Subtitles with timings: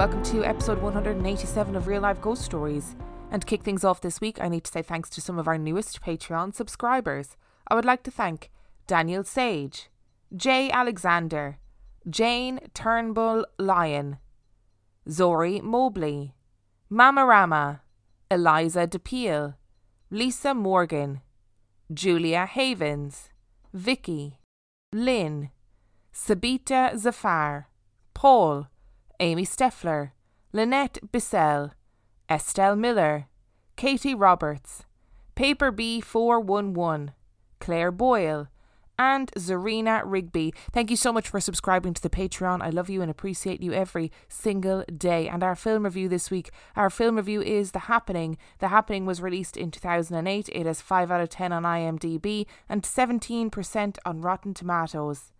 [0.00, 2.96] welcome to episode 187 of Real Life Ghost Stories.
[3.30, 5.46] And to kick things off this week, I need to say thanks to some of
[5.46, 7.36] our newest Patreon subscribers.
[7.68, 8.50] I would like to thank
[8.86, 9.90] Daniel Sage,
[10.34, 11.58] Jay Alexander,
[12.08, 14.16] Jane Turnbull Lyon,
[15.06, 16.34] Zori Mobley,
[16.90, 17.80] Mamarama,
[18.30, 19.56] Eliza DePeel,
[20.10, 21.20] Lisa Morgan,
[21.92, 23.28] Julia Havens,
[23.74, 24.38] Vicky,
[24.94, 25.50] Lynn,
[26.10, 27.68] Sabita Zafar,
[28.14, 28.68] Paul,
[29.20, 30.12] Amy Steffler,
[30.52, 31.72] Lynette Bissell,
[32.30, 33.26] Estelle Miller,
[33.76, 34.86] Katie Roberts,
[35.34, 37.12] Paper B411,
[37.60, 38.48] Claire Boyle,
[38.98, 40.52] and Zarina Rigby.
[40.72, 42.62] Thank you so much for subscribing to the Patreon.
[42.62, 45.28] I love you and appreciate you every single day.
[45.28, 48.36] And our film review this week, our film review is The Happening.
[48.58, 50.50] The Happening was released in 2008.
[50.50, 55.32] It has 5 out of 10 on IMDb and 17% on Rotten Tomatoes.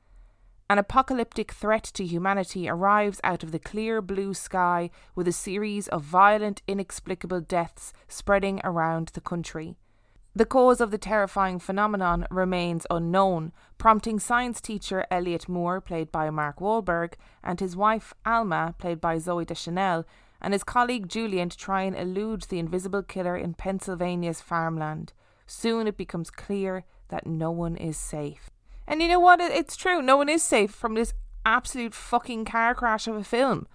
[0.70, 5.88] An apocalyptic threat to humanity arrives out of the clear blue sky with a series
[5.88, 9.74] of violent, inexplicable deaths spreading around the country.
[10.32, 16.30] The cause of the terrifying phenomenon remains unknown, prompting science teacher Elliot Moore, played by
[16.30, 20.04] Mark Wahlberg, and his wife Alma, played by Zooey Deschanel,
[20.40, 25.14] and his colleague Julian to try and elude the invisible killer in Pennsylvania's farmland.
[25.48, 28.50] Soon it becomes clear that no one is safe.
[28.86, 29.40] And you know what?
[29.40, 30.02] It's true.
[30.02, 31.14] No one is safe from this
[31.44, 33.66] absolute fucking car crash of a film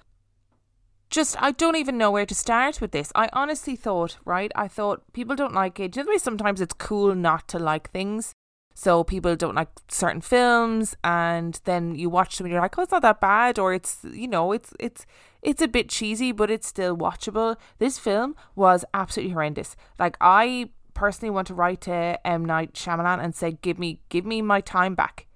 [1.09, 3.11] just I don't even know where to start with this.
[3.15, 4.51] I honestly thought, right?
[4.55, 5.91] I thought people don't like it.
[5.91, 8.33] Do You know the way sometimes it's cool not to like things.
[8.77, 12.81] So people don't like certain films and then you watch them and you're like, Oh,
[12.81, 15.05] it's not that bad or it's you know, it's it's
[15.41, 17.55] it's a bit cheesy, but it's still watchable.
[17.77, 19.77] This film was absolutely horrendous.
[19.97, 22.43] Like I personally want to write to M.
[22.43, 25.27] Night Shyamalan and say, Give me give me my time back.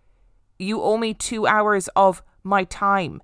[0.57, 3.21] You owe me two hours of my time.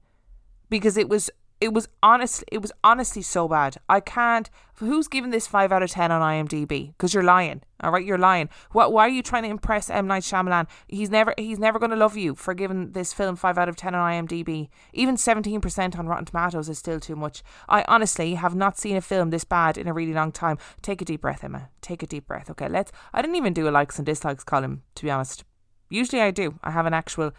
[0.69, 1.31] Because it was
[1.65, 3.77] it was honestly it was honestly so bad.
[3.89, 4.51] I can't.
[4.75, 6.89] Who's giving this five out of ten on IMDb?
[6.89, 7.63] Because you're lying.
[7.81, 8.49] All right, you're lying.
[8.71, 8.93] What?
[8.93, 10.67] Why are you trying to impress M Night Shyamalan?
[10.87, 13.75] He's never he's never going to love you for giving this film five out of
[13.75, 14.69] ten on IMDb.
[14.93, 17.41] Even seventeen percent on Rotten Tomatoes is still too much.
[17.67, 20.59] I honestly have not seen a film this bad in a really long time.
[20.83, 21.69] Take a deep breath, Emma.
[21.81, 22.51] Take a deep breath.
[22.51, 22.91] Okay, let's.
[23.11, 25.43] I didn't even do a likes and dislikes column to be honest.
[25.89, 26.59] Usually I do.
[26.63, 27.31] I have an actual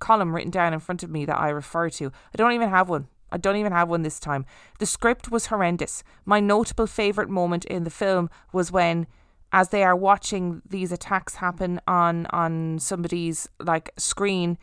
[0.00, 2.06] column written down in front of me that I refer to.
[2.06, 4.44] I don't even have one I don't even have one this time.
[4.78, 6.02] The script was horrendous.
[6.24, 9.06] My notable favourite moment in the film was when
[9.52, 14.58] as they are watching these attacks happen on on somebody's like screen,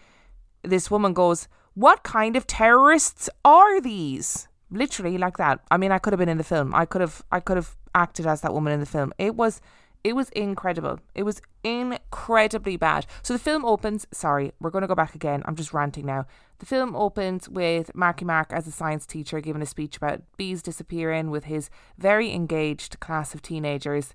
[0.64, 4.48] this woman goes, What kind of terrorists are these?
[4.70, 5.60] Literally like that.
[5.72, 6.74] I mean I could have been in the film.
[6.74, 9.14] I could have I could have acted as that woman in the film.
[9.18, 9.62] It was
[10.04, 11.00] it was incredible.
[11.16, 13.06] It was incredibly bad.
[13.22, 14.08] So the film opens.
[14.12, 15.44] Sorry, we're going to go back again.
[15.46, 16.26] I'm just ranting now.
[16.60, 20.62] The film opens with Marky Mark as a science teacher giving a speech about bees
[20.62, 24.14] disappearing with his very engaged class of teenagers.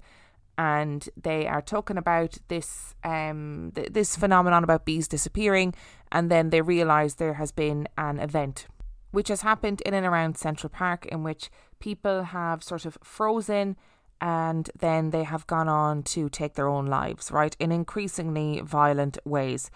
[0.58, 5.74] And they are talking about this um th- this phenomenon about bees disappearing,
[6.10, 8.66] and then they realise there has been an event
[9.12, 13.76] which has happened in and around Central Park in which people have sort of frozen
[14.22, 19.18] and then they have gone on to take their own lives, right, in increasingly violent
[19.24, 19.68] ways.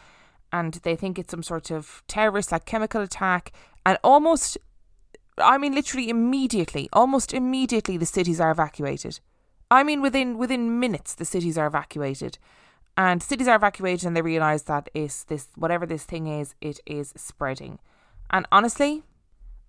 [0.53, 3.53] And they think it's some sort of terrorist, like chemical attack,
[3.85, 4.57] and almost,
[5.37, 9.19] I mean, literally immediately, almost immediately, the cities are evacuated.
[9.69, 12.39] I mean, within within minutes, the cities are evacuated,
[12.97, 16.79] and cities are evacuated, and they realize that is this whatever this thing is, it
[16.87, 17.81] is spreading.
[18.31, 19.03] And honestly,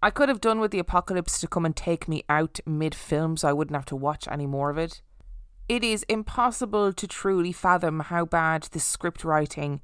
[0.01, 3.35] I could have done with the apocalypse to come and take me out mid film
[3.35, 5.01] so I wouldn't have to watch any more of it.
[5.67, 9.81] It is impossible to truly fathom how bad the script writing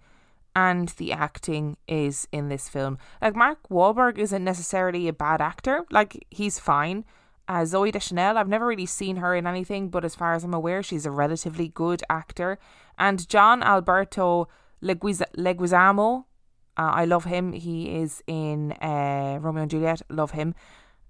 [0.56, 3.00] and the acting is in this film.
[3.22, 7.06] Like Mark Wahlberg isn't necessarily a bad actor, like he's fine.
[7.48, 10.54] Uh, Zooey Deschanel, I've never really seen her in anything, but as far as I'm
[10.54, 12.58] aware, she's a relatively good actor.
[12.98, 14.48] And John Alberto
[14.82, 16.26] Leguizamo,
[16.78, 17.54] uh, I love him.
[17.54, 20.02] He is in uh, Romeo and Juliet.
[20.10, 20.56] Love him.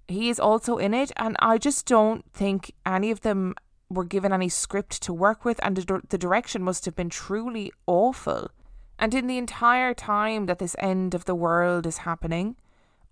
[0.06, 3.54] He is also in it, and I just don't think any of them
[3.88, 7.72] were given any script to work with, and the, the direction must have been truly
[7.86, 8.50] awful.
[8.98, 12.56] And in the entire time that this end of the world is happening,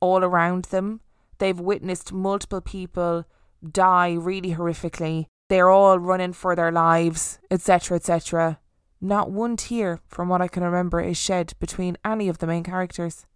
[0.01, 1.01] all around them,
[1.39, 3.25] they've witnessed multiple people
[3.69, 5.27] die really horrifically.
[5.49, 8.59] They're all running for their lives, etc., etc.
[9.05, 12.63] Not one tear, from what I can remember, is shed between any of the main
[12.63, 13.27] characters,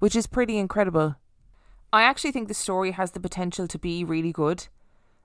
[0.00, 1.16] which is pretty incredible.
[1.90, 4.68] I actually think the story has the potential to be really good,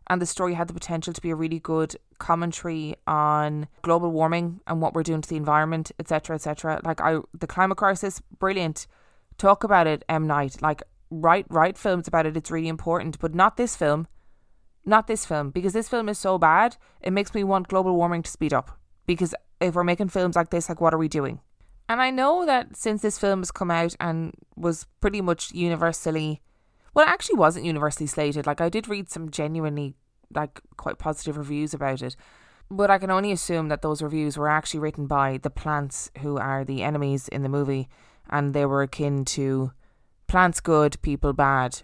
[0.08, 4.62] and the story had the potential to be a really good commentary on global warming
[4.68, 6.80] and what we're doing to the environment, etc., etc.
[6.86, 8.88] Like I, the climate crisis, brilliant.
[9.38, 10.62] Talk about it, M Night.
[10.62, 12.38] Like write write films about it.
[12.38, 14.08] It's really important, but not this film.
[14.86, 16.78] Not this film because this film is so bad.
[17.02, 18.80] It makes me want global warming to speed up.
[19.06, 21.40] Because if we're making films like this, like what are we doing?
[21.90, 26.42] And I know that since this film has come out and was pretty much universally,
[26.94, 28.48] well, it actually wasn't universally slated.
[28.48, 29.96] Like I did read some genuinely
[30.34, 32.16] like quite positive reviews about it.
[32.72, 36.38] But I can only assume that those reviews were actually written by the plants who
[36.38, 37.90] are the enemies in the movie
[38.30, 39.72] and they were akin to
[40.28, 41.82] plants good, people bad.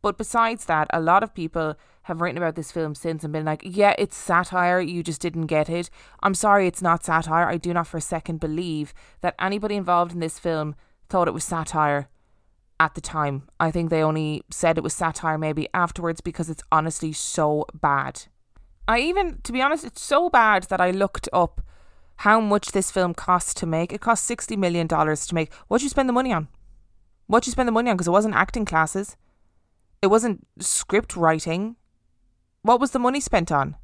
[0.00, 1.74] But besides that, a lot of people
[2.04, 5.46] have written about this film since and been like, yeah, it's satire, you just didn't
[5.46, 5.90] get it.
[6.22, 7.48] I'm sorry, it's not satire.
[7.48, 10.74] I do not for a second believe that anybody involved in this film
[11.08, 12.08] thought it was satire
[12.78, 13.48] at the time.
[13.58, 18.24] I think they only said it was satire maybe afterwards because it's honestly so bad.
[18.86, 21.62] I even, to be honest, it's so bad that I looked up
[22.18, 23.92] how much this film cost to make.
[23.92, 25.52] It cost $60 million to make.
[25.68, 26.48] What'd you spend the money on?
[27.26, 27.96] What'd you spend the money on?
[27.96, 29.16] Because it wasn't acting classes,
[30.02, 31.76] it wasn't script writing.
[32.64, 33.76] What was the money spent on?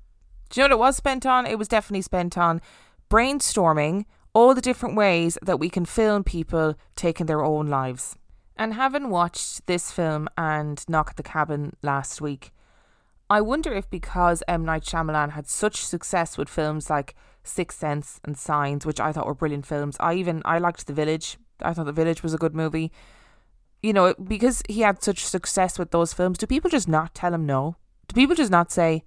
[0.49, 1.44] Do you know what it was spent on?
[1.44, 2.62] It was definitely spent on
[3.11, 8.17] brainstorming all the different ways that we can film people taking their own lives.
[8.56, 12.53] And having watched this film and Knock at the Cabin last week,
[13.29, 14.65] I wonder if because M.
[14.65, 19.27] Night Shyamalan had such success with films like Sixth Sense and Signs, which I thought
[19.27, 19.99] were brilliant films.
[20.00, 21.37] I even I liked The Village.
[21.61, 22.91] I thought The Village was a good movie.
[23.82, 27.35] You know, because he had such success with those films, do people just not tell
[27.35, 27.77] him no?
[28.11, 29.05] Do people just not say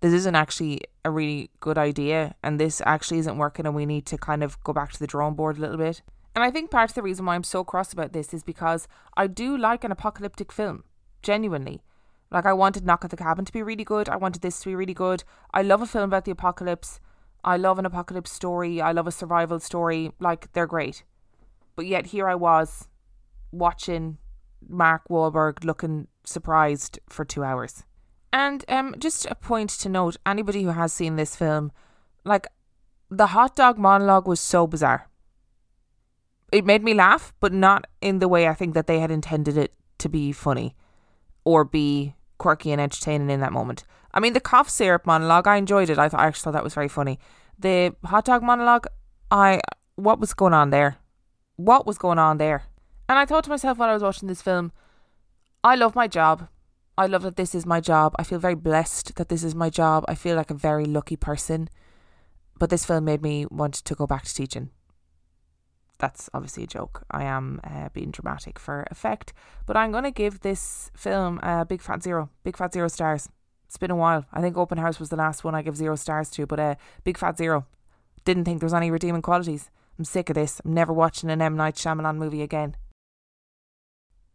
[0.00, 4.06] this isn't actually a really good idea and this actually isn't working and we need
[4.06, 6.02] to kind of go back to the drawing board a little bit?
[6.34, 8.88] And I think part of the reason why I'm so cross about this is because
[9.16, 10.82] I do like an apocalyptic film,
[11.22, 11.80] genuinely.
[12.32, 14.08] Like I wanted Knock at the Cabin to be really good.
[14.08, 15.22] I wanted this to be really good.
[15.54, 16.98] I love a film about the apocalypse.
[17.44, 18.80] I love an apocalypse story.
[18.80, 20.10] I love a survival story.
[20.18, 21.04] Like, they're great.
[21.76, 22.88] But yet, here I was
[23.52, 24.18] watching
[24.68, 27.84] Mark Wahlberg looking surprised for two hours.
[28.32, 31.72] And um, just a point to note anybody who has seen this film,
[32.24, 32.46] like,
[33.10, 35.08] the hot dog monologue was so bizarre.
[36.52, 39.56] It made me laugh, but not in the way I think that they had intended
[39.56, 40.76] it to be funny
[41.44, 43.84] or be quirky and entertaining in that moment.
[44.12, 45.98] I mean, the cough syrup monologue, I enjoyed it.
[45.98, 47.18] I, I actually thought that was very funny.
[47.58, 48.86] The hot dog monologue,
[49.30, 49.60] I
[49.96, 50.96] what was going on there?
[51.56, 52.64] What was going on there?
[53.08, 54.72] And I thought to myself while I was watching this film,
[55.62, 56.48] I love my job.
[56.98, 58.14] I love that this is my job.
[58.18, 60.04] I feel very blessed that this is my job.
[60.08, 61.68] I feel like a very lucky person.
[62.58, 64.70] But this film made me want to go back to teaching
[66.00, 67.04] that's obviously a joke.
[67.10, 69.32] I am uh, being dramatic for effect,
[69.66, 73.28] but I'm going to give this film a big fat zero, big fat zero stars.
[73.66, 74.24] It's been a while.
[74.32, 76.62] I think Open House was the last one I give zero stars to, but a
[76.62, 77.66] uh, big fat zero.
[78.24, 79.70] Didn't think there was any redeeming qualities.
[79.98, 80.60] I'm sick of this.
[80.64, 82.74] I'm never watching an M Night Shyamalan movie again.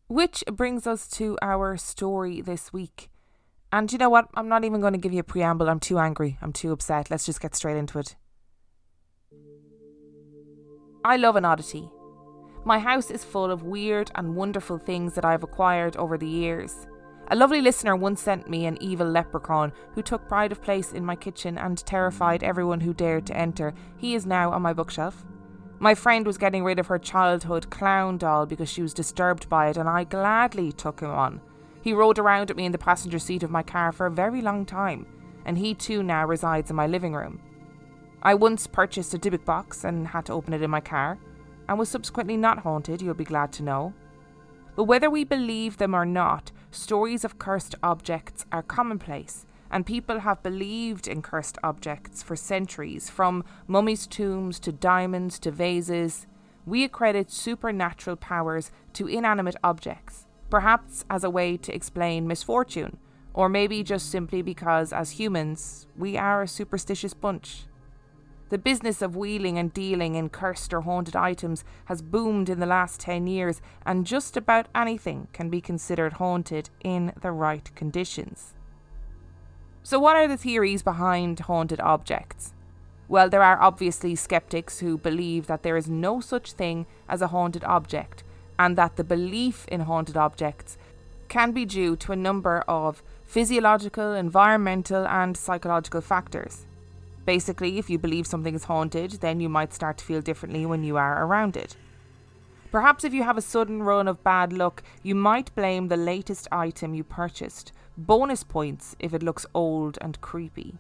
[0.07, 3.10] Which brings us to our story this week.
[3.72, 4.28] And you know what?
[4.36, 5.68] I'm not even going to give you a preamble.
[5.68, 6.38] I'm too angry.
[6.44, 7.10] I'm too upset.
[7.10, 8.16] Let's just get straight into it.
[11.03, 11.89] I love an oddity.
[12.65, 16.88] My house is full of weird and wonderful things that I've acquired over the years.
[17.30, 21.03] A lovely listener once sent me an evil leprechaun who took pride of place in
[21.03, 23.74] my kitchen and terrified everyone who dared to enter.
[23.98, 25.25] He is now on my bookshelf.
[25.79, 29.67] My friend was getting rid of her childhood clown doll because she was disturbed by
[29.70, 31.41] it, and I gladly took him on.
[31.82, 34.41] He rode around at me in the passenger seat of my car for a very
[34.41, 35.05] long time,
[35.46, 37.41] and he too now resides in my living room.
[38.24, 41.20] I once purchased a Dybbuk box and had to open it in my car,
[41.67, 43.94] and was subsequently not haunted, you'll be glad to know.
[44.75, 50.20] But whether we believe them or not, stories of cursed objects are commonplace, and people
[50.20, 56.27] have believed in cursed objects for centuries, from mummies' tombs to diamonds to vases.
[56.65, 62.96] We accredit supernatural powers to inanimate objects, perhaps as a way to explain misfortune,
[63.34, 67.65] or maybe just simply because, as humans, we are a superstitious bunch.
[68.48, 72.65] The business of wheeling and dealing in cursed or haunted items has boomed in the
[72.65, 78.53] last 10 years, and just about anything can be considered haunted in the right conditions.
[79.86, 82.54] So, what are the theories behind haunted objects?
[83.08, 87.27] Well, there are obviously skeptics who believe that there is no such thing as a
[87.27, 88.24] haunted object,
[88.58, 90.80] and that the belief in haunted objects
[91.27, 96.65] can be due to a number of physiological, environmental, and psychological factors.
[97.27, 100.84] Basically, if you believe something is haunted, then you might start to feel differently when
[100.84, 101.75] you are around it.
[102.72, 106.48] Perhaps if you have a sudden run of bad luck, you might blame the latest
[106.51, 107.72] item you purchased.
[107.98, 110.75] Bonus points if it looks old and creepy.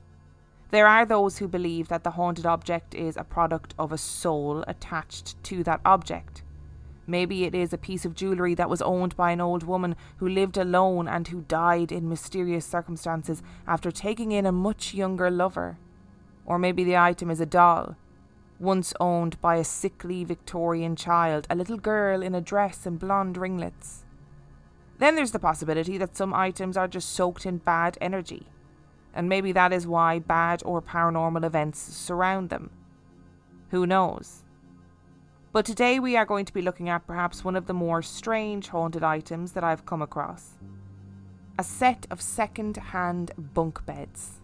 [0.71, 4.65] There are those who believe that the haunted object is a product of a soul
[4.67, 6.43] attached to that object.
[7.07, 10.27] Maybe it is a piece of jewellery that was owned by an old woman who
[10.27, 15.77] lived alone and who died in mysterious circumstances after taking in a much younger lover.
[16.45, 17.95] Or maybe the item is a doll,
[18.59, 23.37] once owned by a sickly Victorian child, a little girl in a dress and blonde
[23.37, 24.04] ringlets.
[24.97, 28.47] Then there's the possibility that some items are just soaked in bad energy,
[29.13, 32.69] and maybe that is why bad or paranormal events surround them.
[33.71, 34.43] Who knows?
[35.51, 38.69] But today we are going to be looking at perhaps one of the more strange
[38.69, 40.57] haunted items that I've come across
[41.57, 44.41] a set of second hand bunk beds.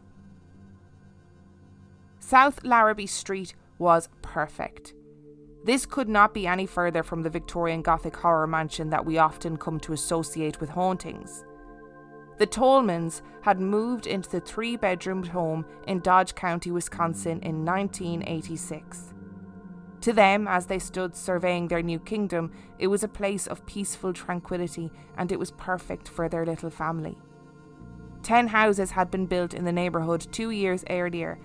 [2.20, 4.94] South Larrabee Street was perfect.
[5.64, 9.58] This could not be any further from the Victorian Gothic horror mansion that we often
[9.58, 11.46] come to associate with hauntings.
[12.40, 19.14] The Tallmans had moved into the three bedroomed home in Dodge County, Wisconsin in 1986.
[20.02, 24.14] To them, as they stood surveying their new kingdom, it was a place of peaceful
[24.14, 27.16] tranquility and it was perfect for their little family.
[28.24, 31.38] Ten houses had been built in the neighbourhood two years earlier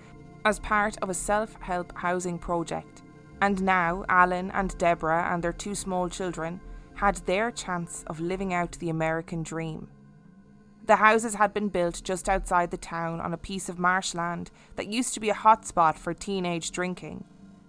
[0.43, 3.03] as part of a self help housing project
[3.41, 6.59] and now Alan and Deborah and their two small children
[6.95, 9.87] had their chance of living out the American dream.
[10.85, 14.87] The houses had been built just outside the town on a piece of marshland that
[14.87, 17.25] used to be a hotspot for teenage drinking,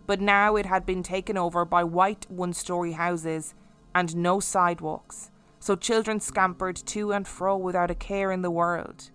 [0.06, 3.54] but now it had been taken over by white one story houses
[3.94, 9.10] and no sidewalks, so children scampered to and fro without a care in the world.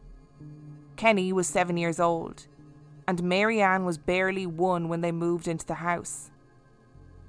[0.98, 2.48] Kenny was seven years old,
[3.08, 6.30] and Marianne was barely one when they moved into the house.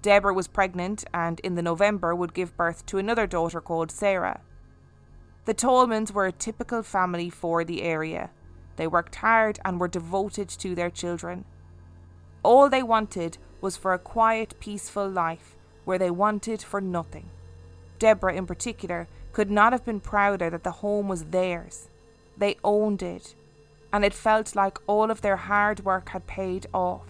[0.04, 4.42] Deborah was pregnant and in the November would give birth to another daughter called Sarah.
[5.46, 8.30] The Tallmans were a typical family for the area.
[8.76, 11.46] They worked hard and were devoted to their children.
[12.42, 15.56] All they wanted was for a quiet, peaceful life
[15.87, 17.30] where they wanted for nothing.
[17.99, 21.88] Deborah, in particular, could not have been prouder that the home was theirs.
[22.37, 23.34] They owned it,
[23.90, 27.06] and it felt like all of their hard work had paid off.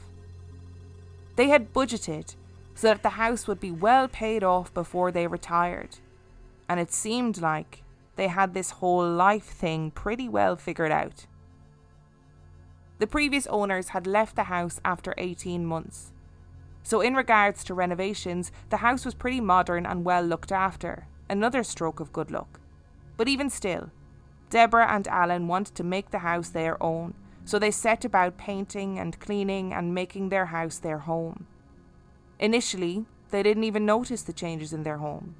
[1.34, 2.36] They had budgeted
[2.74, 5.98] so that the house would be well paid off before they retired.
[6.68, 7.82] And it seemed like
[8.16, 11.26] they had this whole life thing pretty well figured out.
[12.98, 16.12] The previous owners had left the house after 18 months.
[16.82, 21.62] So, in regards to renovations, the house was pretty modern and well looked after, another
[21.62, 22.60] stroke of good luck.
[23.16, 23.90] But even still,
[24.50, 27.14] Deborah and Alan wanted to make the house their own,
[27.44, 31.46] so they set about painting and cleaning and making their house their home.
[32.44, 35.34] Initially, they didn't even notice the changes in their home.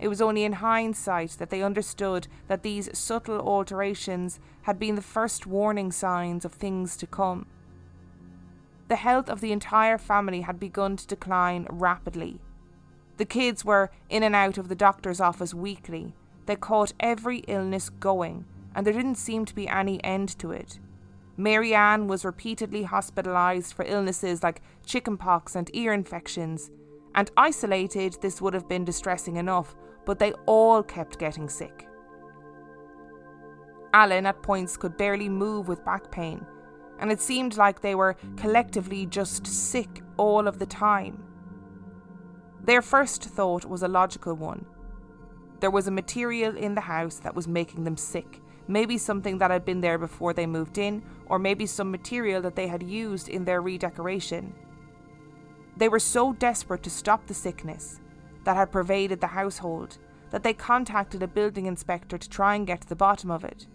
[0.00, 5.02] It was only in hindsight that they understood that these subtle alterations had been the
[5.02, 7.46] first warning signs of things to come.
[8.88, 12.40] The health of the entire family had begun to decline rapidly.
[13.18, 16.12] The kids were in and out of the doctor's office weekly.
[16.46, 20.80] They caught every illness going, and there didn't seem to be any end to it.
[21.36, 26.70] Marianne was repeatedly hospitalized for illnesses like chickenpox and ear infections,
[27.14, 29.74] and isolated, this would have been distressing enough,
[30.04, 31.86] but they all kept getting sick.
[33.92, 36.44] Alan at points could barely move with back pain,
[36.98, 41.22] and it seemed like they were collectively just sick all of the time.
[42.62, 44.66] Their first thought was a logical one.
[45.60, 49.50] There was a material in the house that was making them sick, maybe something that
[49.50, 53.28] had been there before they moved in, or maybe some material that they had used
[53.28, 54.54] in their redecoration.
[55.76, 58.00] They were so desperate to stop the sickness
[58.44, 59.98] that had pervaded the household
[60.30, 63.66] that they contacted a building inspector to try and get to the bottom of it.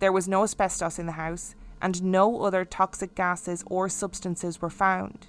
[0.00, 4.70] There was no asbestos in the house, and no other toxic gases or substances were
[4.70, 5.28] found.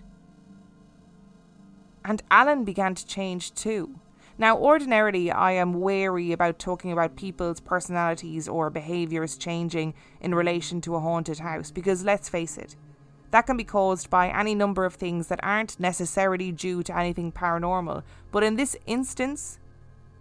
[2.03, 3.99] And Alan began to change too.
[4.39, 10.79] Now, ordinarily, I am wary about talking about people's personalities or behaviours changing in relation
[10.81, 12.77] to a haunted house because let's face it,
[13.31, 17.33] that can be caused by any number of things that aren't necessarily due to anything
[17.33, 18.03] paranormal.
[18.31, 19.59] But in this instance,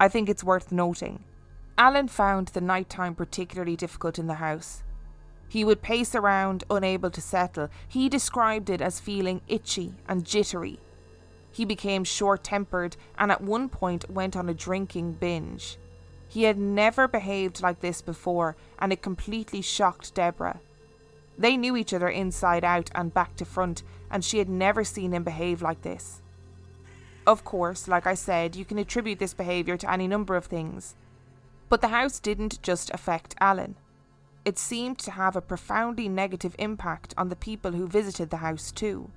[0.00, 1.22] I think it's worth noting.
[1.78, 4.82] Alan found the night time particularly difficult in the house.
[5.48, 7.68] He would pace around, unable to settle.
[7.86, 10.80] He described it as feeling itchy and jittery
[11.58, 15.76] he became short tempered and at one point went on a drinking binge.
[16.28, 20.60] He had never behaved like this before, and it completely shocked Deborah.
[21.36, 25.12] They knew each other inside out and back to front, and she had never seen
[25.12, 26.22] him behave like this.
[27.26, 30.94] Of course, like I said, you can attribute this behaviour to any number of things.
[31.68, 33.74] But the house didn't just affect Alan.
[34.44, 38.70] It seemed to have a profoundly negative impact on the people who visited the house,
[38.70, 39.10] too.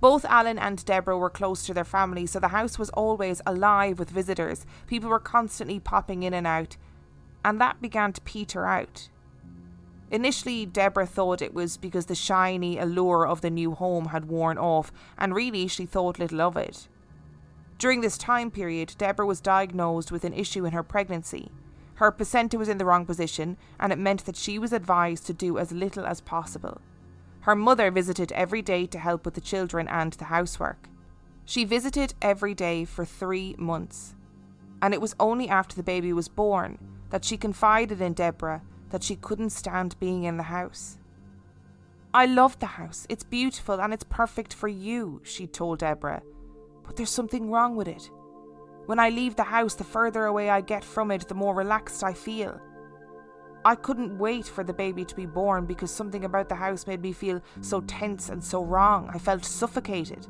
[0.00, 3.98] Both Alan and Deborah were close to their family, so the house was always alive
[3.98, 4.66] with visitors.
[4.86, 6.76] People were constantly popping in and out,
[7.44, 9.08] and that began to peter out.
[10.10, 14.58] Initially, Deborah thought it was because the shiny allure of the new home had worn
[14.58, 16.88] off, and really she thought little of it.
[17.78, 21.50] During this time period, Deborah was diagnosed with an issue in her pregnancy.
[21.94, 25.32] Her placenta was in the wrong position, and it meant that she was advised to
[25.32, 26.80] do as little as possible.
[27.44, 30.88] Her mother visited every day to help with the children and the housework.
[31.44, 34.14] She visited every day for three months.
[34.80, 36.78] And it was only after the baby was born
[37.10, 40.96] that she confided in Deborah that she couldn't stand being in the house.
[42.14, 43.06] I love the house.
[43.10, 46.22] It's beautiful and it's perfect for you, she told Deborah.
[46.82, 48.08] But there's something wrong with it.
[48.86, 52.02] When I leave the house, the further away I get from it, the more relaxed
[52.02, 52.58] I feel.
[53.64, 57.00] I couldn't wait for the baby to be born because something about the house made
[57.00, 59.10] me feel so tense and so wrong.
[59.12, 60.26] I felt suffocated.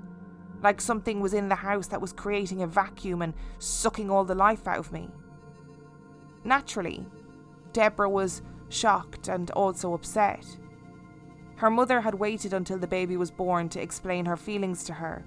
[0.62, 4.36] Like something was in the house that was creating a vacuum and sucking all the
[4.36, 5.08] life out of me.
[6.44, 7.06] Naturally,
[7.72, 10.46] Deborah was shocked and also upset.
[11.56, 15.24] Her mother had waited until the baby was born to explain her feelings to her,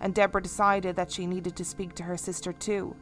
[0.00, 2.94] and Deborah decided that she needed to speak to her sister too.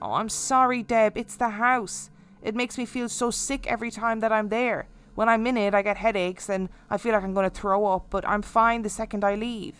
[0.00, 2.10] Oh, I'm sorry, Deb, it's the house.
[2.42, 4.86] It makes me feel so sick every time that I'm there.
[5.14, 7.86] When I'm in it, I get headaches and I feel like I'm going to throw
[7.86, 9.74] up, but I'm fine the second I leave.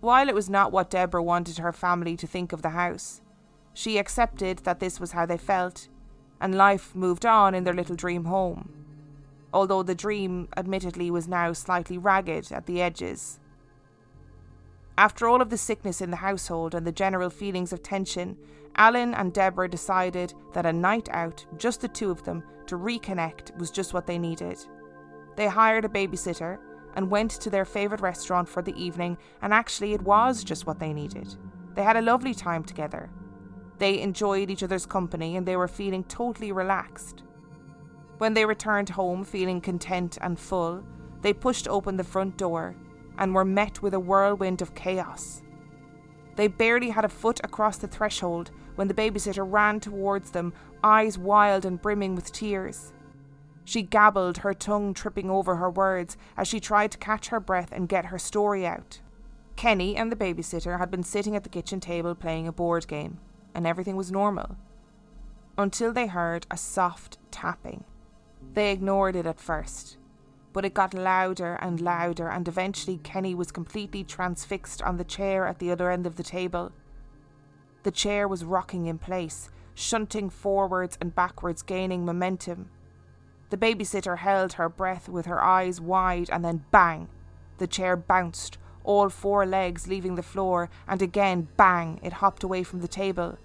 [0.00, 3.20] While it was not what Deborah wanted her family to think of the house,
[3.72, 5.88] she accepted that this was how they felt,
[6.40, 8.72] and life moved on in their little dream home.
[9.54, 13.38] Although the dream, admittedly, was now slightly ragged at the edges.
[14.98, 18.36] After all of the sickness in the household and the general feelings of tension,
[18.76, 23.56] Alan and Deborah decided that a night out, just the two of them, to reconnect
[23.58, 24.58] was just what they needed.
[25.36, 26.58] They hired a babysitter
[26.94, 30.78] and went to their favourite restaurant for the evening, and actually, it was just what
[30.78, 31.34] they needed.
[31.74, 33.10] They had a lovely time together,
[33.82, 37.24] they enjoyed each other's company and they were feeling totally relaxed.
[38.18, 40.84] When they returned home feeling content and full,
[41.20, 42.76] they pushed open the front door
[43.18, 45.42] and were met with a whirlwind of chaos.
[46.36, 51.18] They barely had a foot across the threshold when the babysitter ran towards them, eyes
[51.18, 52.92] wild and brimming with tears.
[53.64, 57.70] She gabbled, her tongue tripping over her words as she tried to catch her breath
[57.72, 59.00] and get her story out.
[59.54, 63.18] Kenny and the babysitter had been sitting at the kitchen table playing a board game
[63.54, 64.56] and everything was normal.
[65.56, 67.84] Until they heard a soft tapping.
[68.54, 69.98] They ignored it at first,
[70.52, 75.46] but it got louder and louder, and eventually Kenny was completely transfixed on the chair
[75.46, 76.72] at the other end of the table.
[77.82, 82.70] The chair was rocking in place, shunting forwards and backwards, gaining momentum.
[83.50, 87.08] The babysitter held her breath with her eyes wide, and then bang!
[87.58, 92.62] The chair bounced, all four legs leaving the floor, and again, bang, it hopped away
[92.62, 93.38] from the table.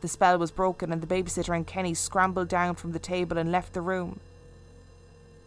[0.00, 3.50] The spell was broken, and the babysitter and Kenny scrambled down from the table and
[3.50, 4.20] left the room.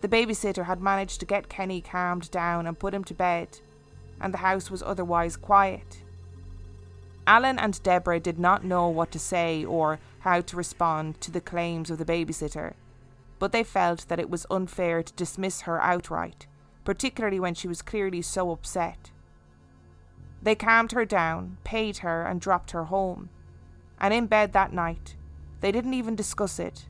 [0.01, 3.59] The babysitter had managed to get Kenny calmed down and put him to bed,
[4.19, 6.03] and the house was otherwise quiet.
[7.29, 11.39] Alan and Deborah did not know what to say or how to respond to the
[11.39, 12.73] claims of the babysitter,
[13.37, 16.47] but they felt that it was unfair to dismiss her outright
[16.89, 19.11] particularly when she was clearly so upset.
[20.41, 23.29] They calmed her down, paid her, and dropped her home.
[23.99, 25.15] And in bed that night,
[25.61, 26.87] they didn't even discuss it,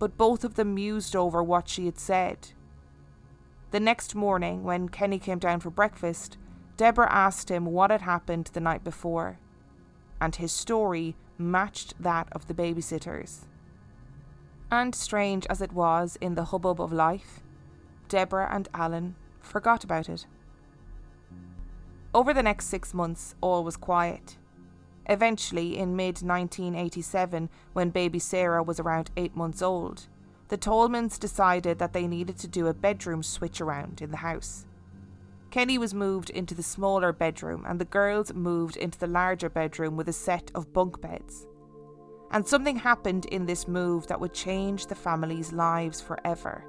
[0.00, 2.48] but both of them mused over what she had said.
[3.70, 6.36] The next morning, when Kenny came down for breakfast,
[6.76, 9.38] Deborah asked him what had happened the night before,
[10.20, 13.46] and his story matched that of the babysitters.
[14.70, 17.40] And strange as it was in the hubbub of life,
[18.08, 20.26] Deborah and Alan forgot about it.
[22.14, 24.38] Over the next six months, all was quiet.
[25.06, 30.08] Eventually, in mid 1987, when baby Sarah was around eight months old,
[30.48, 34.66] the Tallmans decided that they needed to do a bedroom switch around in the house.
[35.56, 39.96] Kenny was moved into the smaller bedroom, and the girls moved into the larger bedroom
[39.96, 41.46] with a set of bunk beds.
[42.30, 46.62] And something happened in this move that would change the family's lives forever.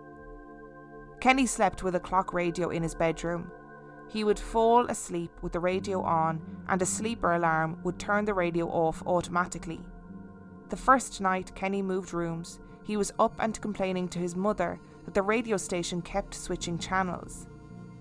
[1.20, 3.52] Kenny slept with a clock radio in his bedroom.
[4.08, 8.34] He would fall asleep with the radio on, and a sleeper alarm would turn the
[8.34, 9.82] radio off automatically.
[10.70, 15.14] The first night Kenny moved rooms, he was up and complaining to his mother that
[15.14, 17.48] the radio station kept switching channels.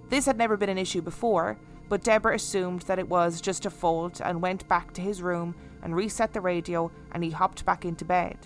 [0.09, 3.71] This had never been an issue before, but Deborah assumed that it was just a
[3.71, 7.85] fault and went back to his room and reset the radio and he hopped back
[7.85, 8.38] into bed.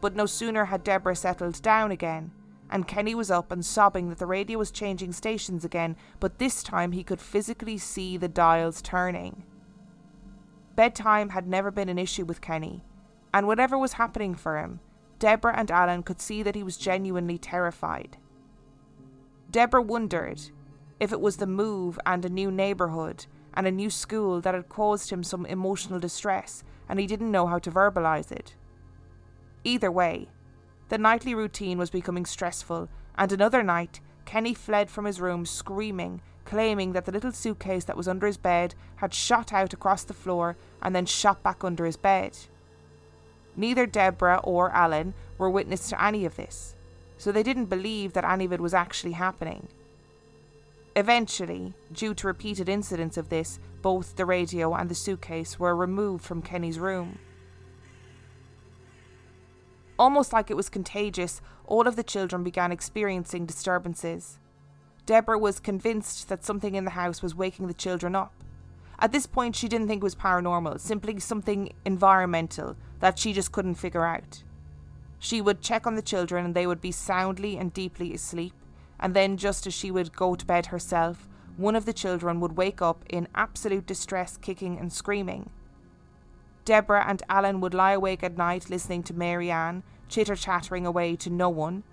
[0.00, 2.30] But no sooner had Deborah settled down again
[2.70, 6.62] and Kenny was up and sobbing that the radio was changing stations again, but this
[6.62, 9.44] time he could physically see the dials turning.
[10.74, 12.84] Bedtime had never been an issue with Kenny,
[13.32, 14.80] and whatever was happening for him,
[15.18, 18.18] Deborah and Alan could see that he was genuinely terrified.
[19.50, 20.40] Deborah wondered
[20.98, 24.68] if it was the move and a new neighbourhood and a new school that had
[24.68, 28.54] caused him some emotional distress and he didn't know how to verbalise it.
[29.64, 30.28] Either way,
[30.88, 36.20] the nightly routine was becoming stressful, and another night, Kenny fled from his room screaming,
[36.44, 40.14] claiming that the little suitcase that was under his bed had shot out across the
[40.14, 42.38] floor and then shot back under his bed.
[43.56, 46.76] Neither Deborah or Alan were witness to any of this,
[47.18, 49.66] so they didn't believe that any of it was actually happening.
[50.96, 56.24] Eventually, due to repeated incidents of this, both the radio and the suitcase were removed
[56.24, 57.18] from Kenny's room.
[59.98, 64.38] Almost like it was contagious, all of the children began experiencing disturbances.
[65.04, 68.32] Deborah was convinced that something in the house was waking the children up.
[68.98, 73.52] At this point, she didn't think it was paranormal, simply something environmental that she just
[73.52, 74.42] couldn't figure out.
[75.18, 78.54] She would check on the children and they would be soundly and deeply asleep,
[78.98, 82.56] and then, just as she would go to bed herself, one of the children would
[82.56, 85.50] wake up in absolute distress, kicking and screaming.
[86.64, 91.16] Deborah and Alan would lie awake at night listening to Mary Ann, chitter chattering away
[91.16, 91.84] to no one,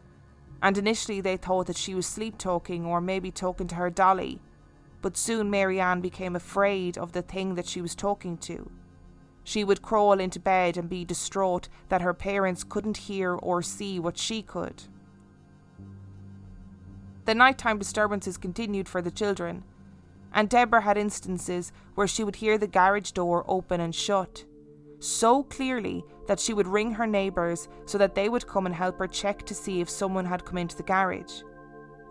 [0.61, 4.41] and initially they thought that she was sleep talking or maybe talking to her dolly,
[5.01, 8.71] but soon Mary Ann became afraid of the thing that she was talking to.
[9.43, 13.99] She would crawl into bed and be distraught that her parents couldn't hear or see
[13.99, 14.83] what she could.
[17.25, 19.63] The nighttime disturbances continued for the children,
[20.33, 24.45] and Deborah had instances where she would hear the garage door open and shut
[25.03, 28.97] so clearly that she would ring her neighbours so that they would come and help
[28.97, 31.41] her check to see if someone had come into the garage.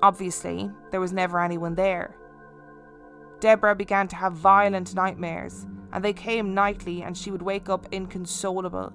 [0.02, 2.14] Obviously, there was never anyone there.
[3.40, 7.86] Deborah began to have violent nightmares, and they came nightly, and she would wake up
[7.92, 8.92] inconsolable.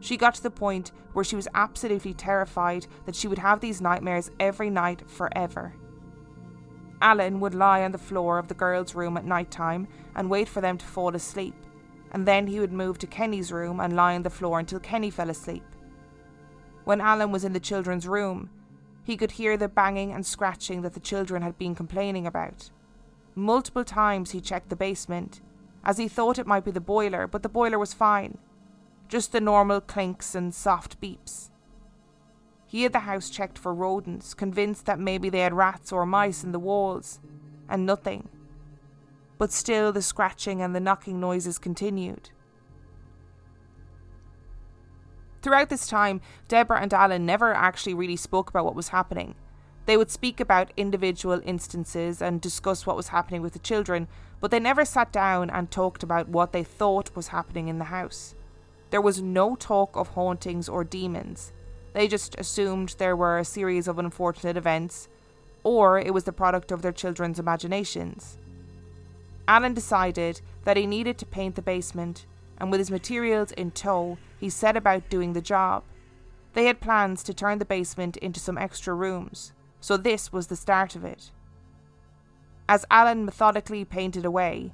[0.00, 3.80] She got to the point where she was absolutely terrified that she would have these
[3.80, 5.74] nightmares every night forever.
[7.00, 10.48] Alan would lie on the floor of the girls' room at night time and wait
[10.48, 11.54] for them to fall asleep
[12.12, 15.10] and then he would move to Kenny's room and lie on the floor until Kenny
[15.10, 15.64] fell asleep.
[16.84, 18.50] When Alan was in the children's room,
[19.04, 22.70] he could hear the banging and scratching that the children had been complaining about.
[23.34, 25.40] Multiple times he checked the basement,
[25.84, 28.38] as he thought it might be the boiler, but the boiler was fine.
[29.08, 31.50] Just the normal clinks and soft beeps.
[32.66, 36.44] He had the house checked for rodents, convinced that maybe they had rats or mice
[36.44, 37.18] in the walls,
[37.68, 38.28] and nothing
[39.38, 42.30] but still the scratching and the knocking noises continued.
[45.40, 49.36] Throughout this time, Deborah and Alan never actually really spoke about what was happening.
[49.86, 54.08] They would speak about individual instances and discuss what was happening with the children,
[54.40, 57.86] but they never sat down and talked about what they thought was happening in the
[57.86, 58.34] house.
[58.90, 61.52] There was no talk of hauntings or demons.
[61.92, 65.08] They just assumed there were a series of unfortunate events,
[65.64, 68.38] or it was the product of their children's imaginations.
[69.46, 72.26] Alan decided that he needed to paint the basement,
[72.58, 75.82] and with his materials in tow, he set about doing the job.
[76.54, 80.56] They had plans to turn the basement into some extra rooms, so this was the
[80.56, 81.30] start of it.
[82.68, 84.72] As Alan methodically painted away,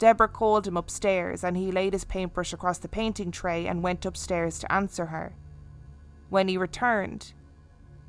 [0.00, 4.06] Deborah called him upstairs and he laid his paintbrush across the painting tray and went
[4.06, 5.34] upstairs to answer her.
[6.30, 7.34] When he returned,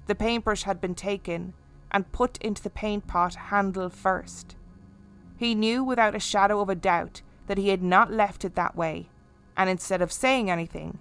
[0.08, 1.54] the paintbrush had been taken
[1.92, 4.56] and put into the paint pot handle first.
[5.36, 8.78] He knew without a shadow of a doubt that he had not left it that
[8.78, 9.10] way,
[9.58, 10.98] and instead of saying anything,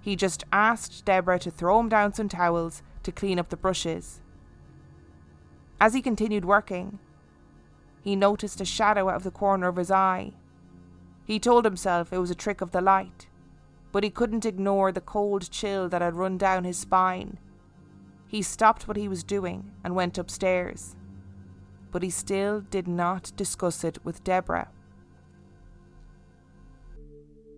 [0.00, 4.22] he just asked Deborah to throw him down some towels to clean up the brushes.
[5.78, 6.98] As he continued working,
[8.02, 10.32] he noticed a shadow out of the corner of his eye.
[11.24, 13.28] He told himself it was a trick of the light,
[13.92, 17.38] but he couldn't ignore the cold chill that had run down his spine.
[18.26, 20.96] He stopped what he was doing and went upstairs
[21.90, 24.68] but he still did not discuss it with Deborah.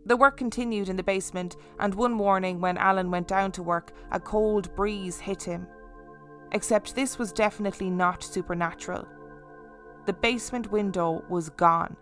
[0.05, 3.93] The work continued in the basement, and one morning when Alan went down to work,
[4.11, 5.67] a cold breeze hit him.
[6.51, 9.07] Except this was definitely not supernatural.
[10.07, 11.97] The basement window was gone.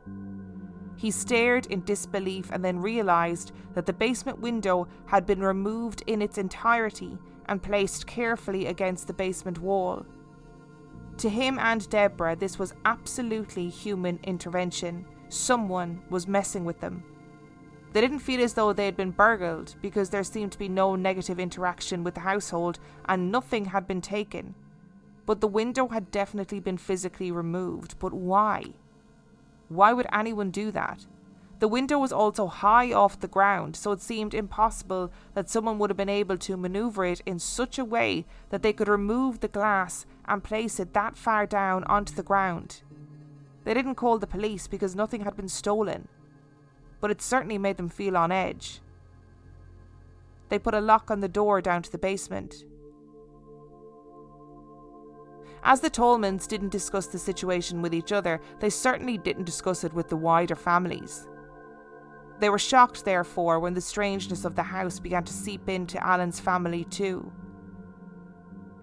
[0.96, 6.20] He stared in disbelief and then realised that the basement window had been removed in
[6.20, 10.04] its entirety and placed carefully against the basement wall.
[11.18, 15.04] To him and Deborah, this was absolutely human intervention.
[15.28, 17.02] Someone was messing with them.
[17.92, 20.96] They didn't feel as though they had been burgled because there seemed to be no
[20.96, 24.54] negative interaction with the household and nothing had been taken.
[25.31, 28.01] But the window had definitely been physically removed.
[28.01, 28.75] But why?
[29.69, 31.07] Why would anyone do that?
[31.61, 35.88] The window was also high off the ground, so it seemed impossible that someone would
[35.88, 39.47] have been able to maneuver it in such a way that they could remove the
[39.47, 42.83] glass and place it that far down onto the ground.
[43.62, 46.09] They didn't call the police because nothing had been stolen,
[47.01, 48.81] but it certainly made them feel on edge.
[50.49, 52.64] They put a lock on the door down to the basement.
[55.62, 59.92] As the Tallmans didn't discuss the situation with each other, they certainly didn't discuss it
[59.92, 61.29] with the wider families.
[62.38, 66.40] They were shocked, therefore, when the strangeness of the house began to seep into Alan's
[66.40, 67.31] family too.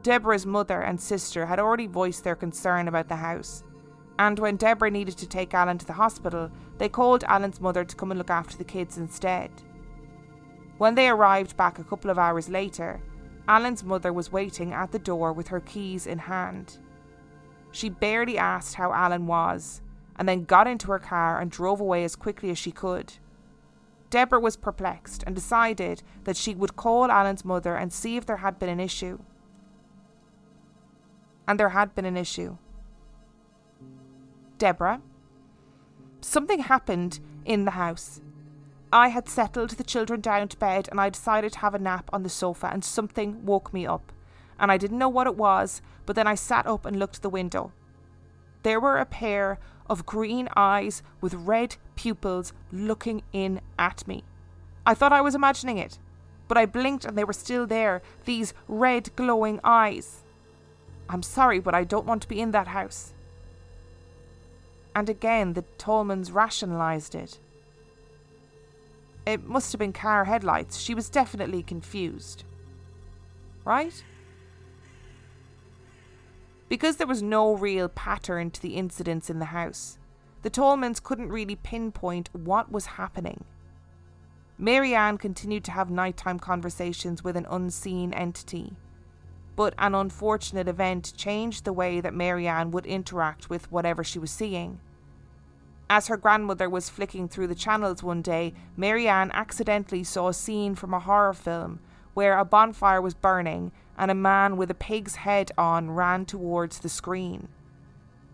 [0.03, 3.63] Deborah's mother and sister had already voiced their concern about the house,
[4.19, 7.95] and when Deborah needed to take Alan to the hospital, they called Alan's mother to
[7.95, 9.49] come and look after the kids instead.
[10.77, 13.01] When they arrived back a couple of hours later,
[13.47, 16.77] Alan's mother was waiting at the door with her keys in hand.
[17.71, 19.81] She barely asked how Alan was,
[20.17, 23.13] and then got into her car and drove away as quickly as she could.
[24.09, 28.37] Deborah was perplexed and decided that she would call Alan's mother and see if there
[28.37, 29.19] had been an issue.
[31.47, 32.57] And there had been an issue.
[34.57, 35.01] Deborah,
[36.21, 38.21] something happened in the house.
[38.91, 42.09] I had settled the children down to bed and I decided to have a nap
[42.13, 44.13] on the sofa, and something woke me up.
[44.59, 47.21] And I didn't know what it was, but then I sat up and looked at
[47.21, 47.73] the window.
[48.63, 54.23] There were a pair of green eyes with red pupils looking in at me.
[54.85, 55.99] I thought I was imagining it,
[56.47, 60.23] but I blinked and they were still there, these red glowing eyes.
[61.09, 63.13] I'm sorry, but I don't want to be in that house.
[64.95, 67.39] And again, the Tallmans rationalised it.
[69.27, 70.77] It must have been car headlights.
[70.77, 72.45] She was definitely confused.
[73.65, 74.01] Right?
[76.69, 79.97] Because there was no real pattern to the incidents in the house,
[80.43, 83.43] the Tallmans couldn't really pinpoint what was happening.
[84.57, 88.77] Marianne continued to have nighttime conversations with an unseen entity,
[89.57, 94.31] but an unfortunate event changed the way that Marianne would interact with whatever she was
[94.31, 94.79] seeing.
[95.89, 100.75] As her grandmother was flicking through the channels one day, Marianne accidentally saw a scene
[100.75, 101.79] from a horror film
[102.13, 106.79] where a bonfire was burning and a man with a pig's head on ran towards
[106.79, 107.47] the screen.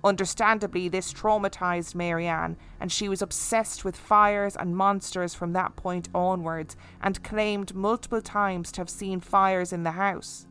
[0.04, 6.10] Understandably, this traumatized Marianne, and she was obsessed with fires and monsters from that point
[6.14, 10.48] onwards, and claimed multiple times to have seen fires in the house.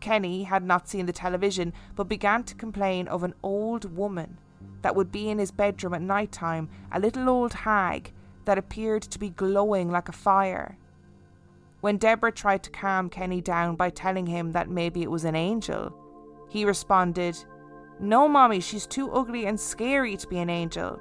[0.00, 4.38] Kenny had not seen the television, but began to complain of an old woman
[4.82, 8.12] that would be in his bedroom at night time, a little old hag
[8.44, 10.78] that appeared to be glowing like a fire.
[11.80, 15.36] When Deborah tried to calm Kenny down by telling him that maybe it was an
[15.36, 15.94] angel,
[16.48, 17.36] he responded,
[18.00, 21.00] No, Mommy, she's too ugly and scary to be an angel.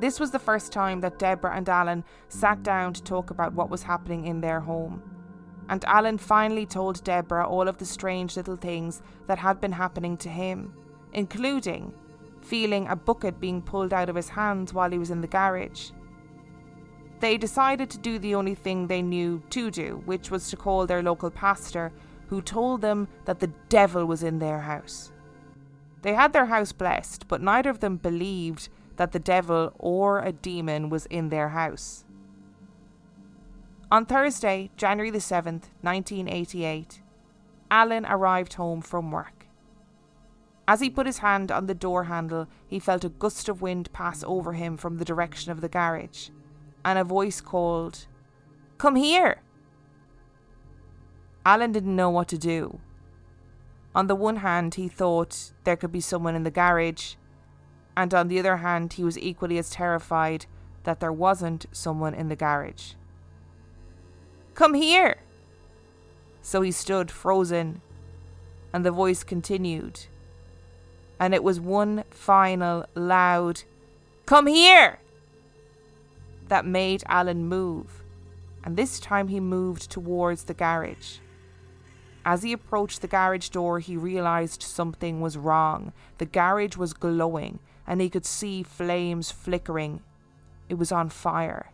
[0.00, 3.70] This was the first time that Deborah and Alan sat down to talk about what
[3.70, 5.02] was happening in their home.
[5.68, 10.16] And Alan finally told Deborah all of the strange little things that had been happening
[10.18, 10.74] to him,
[11.14, 11.94] including
[12.40, 15.90] feeling a bucket being pulled out of his hands while he was in the garage
[17.24, 20.86] they decided to do the only thing they knew to do, which was to call
[20.86, 21.90] their local pastor,
[22.28, 25.10] who told them that the devil was in their house.
[26.02, 30.32] They had their house blessed, but neither of them believed that the devil or a
[30.32, 32.04] demon was in their house.
[33.90, 37.00] On Thursday, January the 7th, 1988,
[37.70, 39.33] Alan arrived home from work.
[40.66, 43.92] As he put his hand on the door handle, he felt a gust of wind
[43.92, 46.30] pass over him from the direction of the garage
[46.84, 48.06] and a voice called,
[48.78, 49.40] Come here!
[51.46, 52.80] Alan didn't know what to do.
[53.94, 57.14] On the one hand, he thought there could be someone in the garage,
[57.96, 60.46] and on the other hand, he was equally as terrified
[60.82, 62.94] that there wasn't someone in the garage.
[64.54, 65.18] Come here!
[66.42, 67.80] So he stood frozen,
[68.72, 70.06] and the voice continued.
[71.18, 73.62] And it was one final loud,
[74.26, 74.98] Come here!
[76.48, 78.02] that made Alan move,
[78.62, 81.18] and this time he moved towards the garage.
[82.24, 85.92] As he approached the garage door, he realised something was wrong.
[86.18, 90.00] The garage was glowing, and he could see flames flickering.
[90.68, 91.70] It was on fire.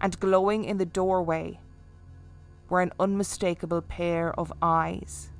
[0.00, 1.60] And glowing in the doorway
[2.68, 5.30] were an unmistakable pair of eyes,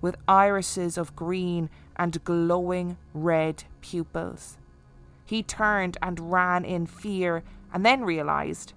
[0.00, 4.58] with irises of green and glowing red pupils.
[5.24, 8.72] He turned and ran in fear and then realised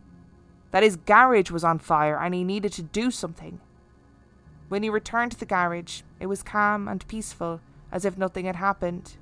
[0.72, 3.60] that his garage was on fire and he needed to do something.
[4.70, 8.58] When he returned to the garage, it was calm and peaceful, as if nothing had
[8.58, 9.16] happened.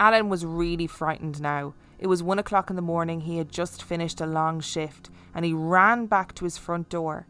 [0.00, 1.74] Alan was really frightened now.
[1.98, 5.44] It was one o'clock in the morning, he had just finished a long shift, and
[5.44, 7.26] he ran back to his front door.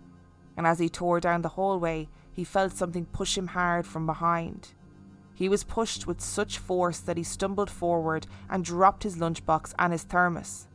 [0.57, 4.75] And as he tore down the hallway, he felt something push him hard from behind.
[5.37, 9.93] He was pushed with such force that he stumbled forward and dropped his lunchbox and
[9.93, 10.67] his thermos.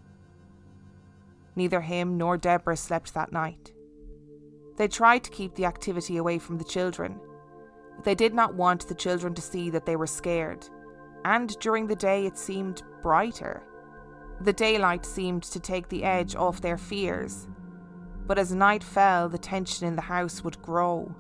[1.55, 3.73] Neither him nor Deborah slept that night.
[4.77, 7.19] They tried to keep the activity away from the children.
[8.03, 10.67] They did not want the children to see that they were scared,
[11.25, 13.63] and during the day it seemed brighter.
[14.41, 17.47] The daylight seemed to take the edge off their fears.
[18.27, 21.15] But as night fell, the tension in the house would grow.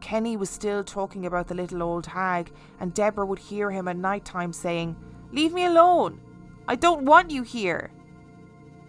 [0.00, 3.96] Kenny was still talking about the little old hag, and Deborah would hear him at
[3.96, 4.96] night time saying,
[5.32, 6.20] Leave me alone!
[6.66, 7.90] I don't want you here!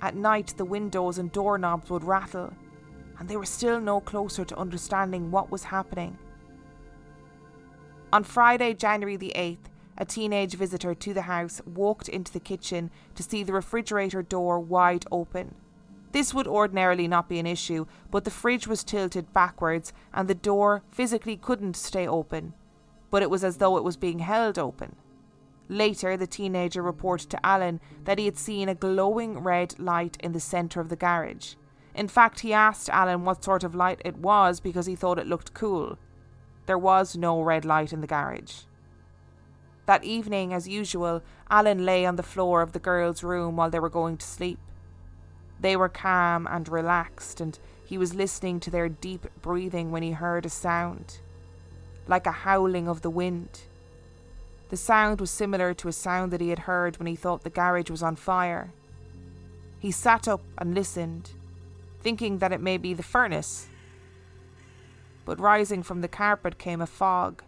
[0.02, 2.54] At night, the windows and doorknobs would rattle,
[3.20, 6.18] and they were still no closer to understanding what was happening.
[8.12, 12.90] On Friday, January the 8th, a teenage visitor to the house walked into the kitchen
[13.16, 15.56] to see the refrigerator door wide open.
[16.12, 20.36] This would ordinarily not be an issue, but the fridge was tilted backwards and the
[20.36, 22.54] door physically couldn't stay open,
[23.10, 24.96] but it was as though it was being held open.
[25.70, 30.34] Later, the teenager reported to Alan that he had seen a glowing red light in
[30.34, 31.54] the centre of the garage.
[31.96, 35.28] In fact, he asked Alan what sort of light it was because he thought it
[35.28, 35.98] looked cool.
[36.66, 38.64] There was no red light in the garage.
[39.86, 43.80] That evening, as usual, Alan lay on the floor of the girls' room while they
[43.80, 44.60] were going to sleep.
[45.62, 50.12] They were calm and relaxed, and he was listening to their deep breathing when he
[50.12, 51.20] heard a sound,
[52.08, 53.62] like a howling of the wind.
[54.70, 57.50] The sound was similar to a sound that he had heard when he thought the
[57.50, 58.72] garage was on fire.
[59.78, 61.32] He sat up and listened,
[62.02, 63.68] thinking that it may be the furnace.
[65.26, 67.44] But rising from the carpet came a fog,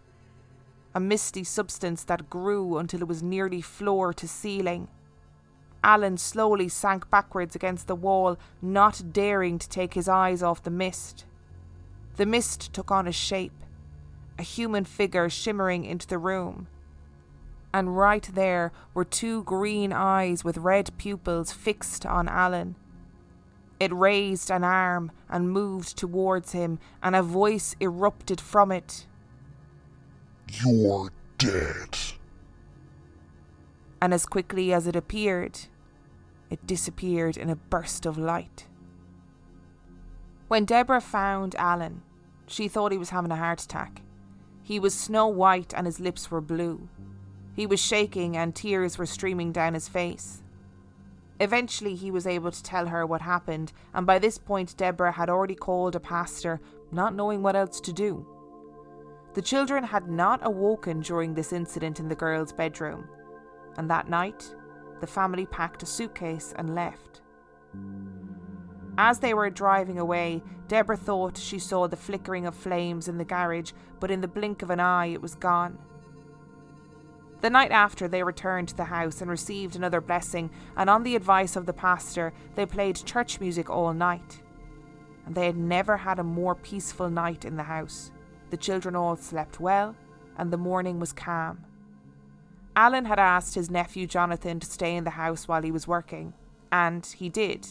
[0.94, 4.88] a misty substance that grew until it was nearly floor to ceiling.
[5.84, 10.70] Alan slowly sank backwards against the wall, not daring to take his eyes off the
[10.70, 11.26] mist.
[12.16, 13.52] The mist took on a shape,
[14.40, 16.68] a human figure shimmering into the room.
[17.74, 22.76] And right there were two green eyes with red pupils fixed on Alan.
[23.80, 29.08] It raised an arm and moved towards him, and a voice erupted from it.
[30.64, 31.98] You're dead.
[34.00, 35.60] And as quickly as it appeared,
[36.54, 38.68] it disappeared in a burst of light.
[40.48, 42.04] When Deborah found Alan,
[42.46, 44.04] she thought he was having a heart attack.
[44.62, 46.88] He was snow white and his lips were blue.
[47.56, 50.44] He was shaking and tears were streaming down his face.
[51.40, 55.32] Eventually, he was able to tell her what happened, and by this point, Deborah had
[55.32, 56.62] already called a pastor,
[56.92, 58.28] not knowing what else to do.
[59.34, 63.10] The children had not awoken during this incident in the girl's bedroom,
[63.76, 64.56] and that night,
[65.04, 67.20] the family packed a suitcase and left.
[68.98, 73.26] As they were driving away, Deborah thought she saw the flickering of flames in the
[73.26, 75.78] garage, but in the blink of an eye it was gone.
[77.42, 81.18] The night after, they returned to the house and received another blessing, and on the
[81.18, 84.42] advice of the pastor, they played church music all night.
[85.26, 88.14] And they had never had a more peaceful night in the house.
[88.52, 89.98] The children all slept well,
[90.38, 91.66] and the morning was calm.
[92.76, 96.34] Alan had asked his nephew Jonathan to stay in the house while he was working,
[96.72, 97.68] and he did.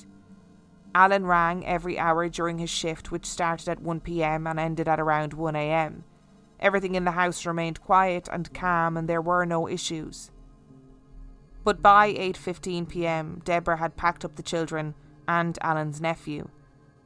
[0.95, 5.01] Alan rang every hour during his shift, which started at 1 pm and ended at
[5.01, 6.05] around 1 am.
[6.61, 10.31] Everything in the house remained quiet and calm, and there were no issues.
[11.65, 14.95] But by 8:15 p.m., Deborah had packed up the children
[15.27, 16.49] and Alan's nephew,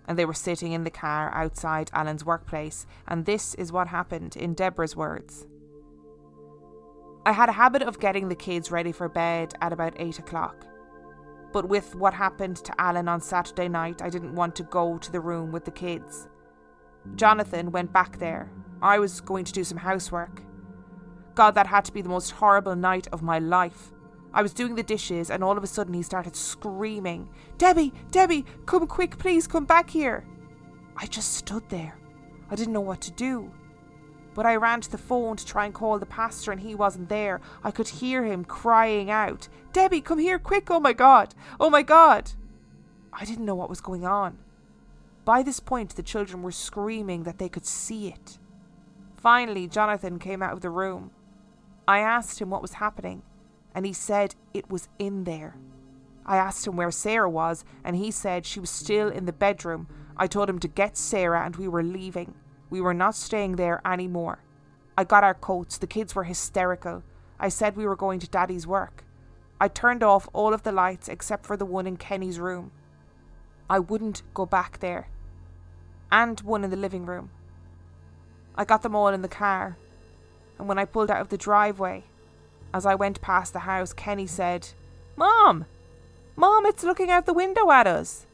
[0.06, 4.36] and they were sitting in the car outside Alan's workplace, and this is what happened
[4.36, 5.46] in Deborah's words.
[7.26, 10.64] I had a habit of getting the kids ready for bed at about 8 o'clock.
[11.52, 15.10] But with what happened to Alan on Saturday night, I didn't want to go to
[15.10, 16.28] the room with the kids.
[17.16, 18.52] Jonathan went back there.
[18.80, 20.40] I was going to do some housework.
[21.34, 23.90] God, that had to be the most horrible night of my life.
[24.32, 28.44] I was doing the dishes, and all of a sudden he started screaming, Debbie, Debbie,
[28.66, 30.24] come quick, please, come back here.
[30.96, 31.98] I just stood there.
[32.52, 33.50] I didn't know what to do.
[34.36, 37.08] But I ran to the phone to try and call the pastor, and he wasn't
[37.08, 37.40] there.
[37.64, 40.70] I could hear him crying out, Debbie, come here quick!
[40.70, 41.34] Oh my God!
[41.58, 42.32] Oh my God!
[43.14, 44.36] I didn't know what was going on.
[45.24, 48.38] By this point, the children were screaming that they could see it.
[49.16, 51.12] Finally, Jonathan came out of the room.
[51.88, 53.22] I asked him what was happening,
[53.74, 55.56] and he said it was in there.
[56.26, 59.88] I asked him where Sarah was, and he said she was still in the bedroom.
[60.14, 62.34] I told him to get Sarah, and we were leaving.
[62.70, 64.40] We were not staying there anymore.
[64.98, 65.78] I got our coats.
[65.78, 67.02] The kids were hysterical.
[67.38, 69.04] I said we were going to Daddy's work.
[69.60, 72.72] I turned off all of the lights except for the one in Kenny's room.
[73.68, 75.08] I wouldn't go back there.
[76.10, 77.30] And one in the living room.
[78.54, 79.76] I got them all in the car.
[80.58, 82.04] And when I pulled out of the driveway,
[82.72, 84.68] as I went past the house, Kenny said,
[85.16, 85.66] Mom!
[86.36, 88.25] Mom, it's looking out the window at us.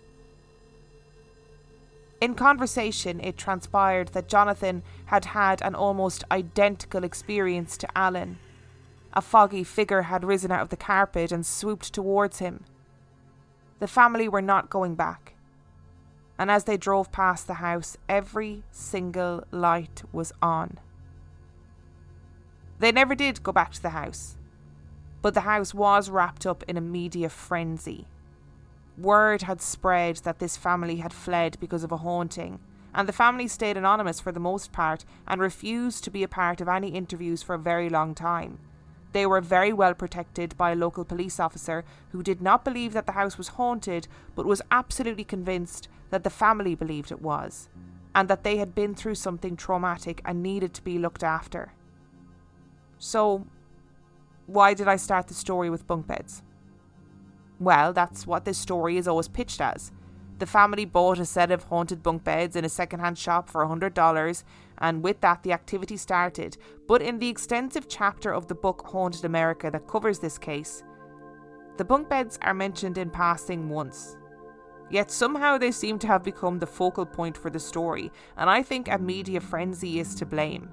[2.23, 8.39] In conversation, it transpired that Jonathan had had an almost identical experience to Alan.
[9.13, 12.63] A foggy figure had risen out of the carpet and swooped towards him.
[13.81, 15.35] The family were not going back,
[16.39, 20.79] and as they drove past the house, every single light was on.
[22.79, 24.37] They never did go back to the house,
[25.23, 28.07] but the house was wrapped up in a media frenzy.
[28.99, 32.61] Word had spread that this family had fled because of a haunting,
[32.95, 36.61] and the family stayed anonymous for the most part and refused to be a part
[36.61, 38.59] of any interviews for a very long time.
[39.13, 43.07] They were very well protected by a local police officer who did not believe that
[43.07, 47.69] the house was haunted, but was absolutely convinced that the family believed it was,
[48.15, 51.73] and that they had been through something traumatic and needed to be looked after.
[52.99, 53.47] So,
[54.47, 56.43] why did I start the story with bunk beds?
[57.63, 59.93] Well, that's what this story is always pitched as.
[60.41, 64.43] The family bought a set of haunted bunk beds in a second-hand shop for $100,
[64.79, 66.57] and with that, the activity started.
[66.89, 70.83] But in the extensive chapter of the book Haunted America that covers this case,
[71.77, 74.17] the bunk beds are mentioned in passing once.
[74.91, 78.65] Yet somehow they seem to have become the focal point for the story, and I
[78.65, 80.69] think a media frenzy is to blame.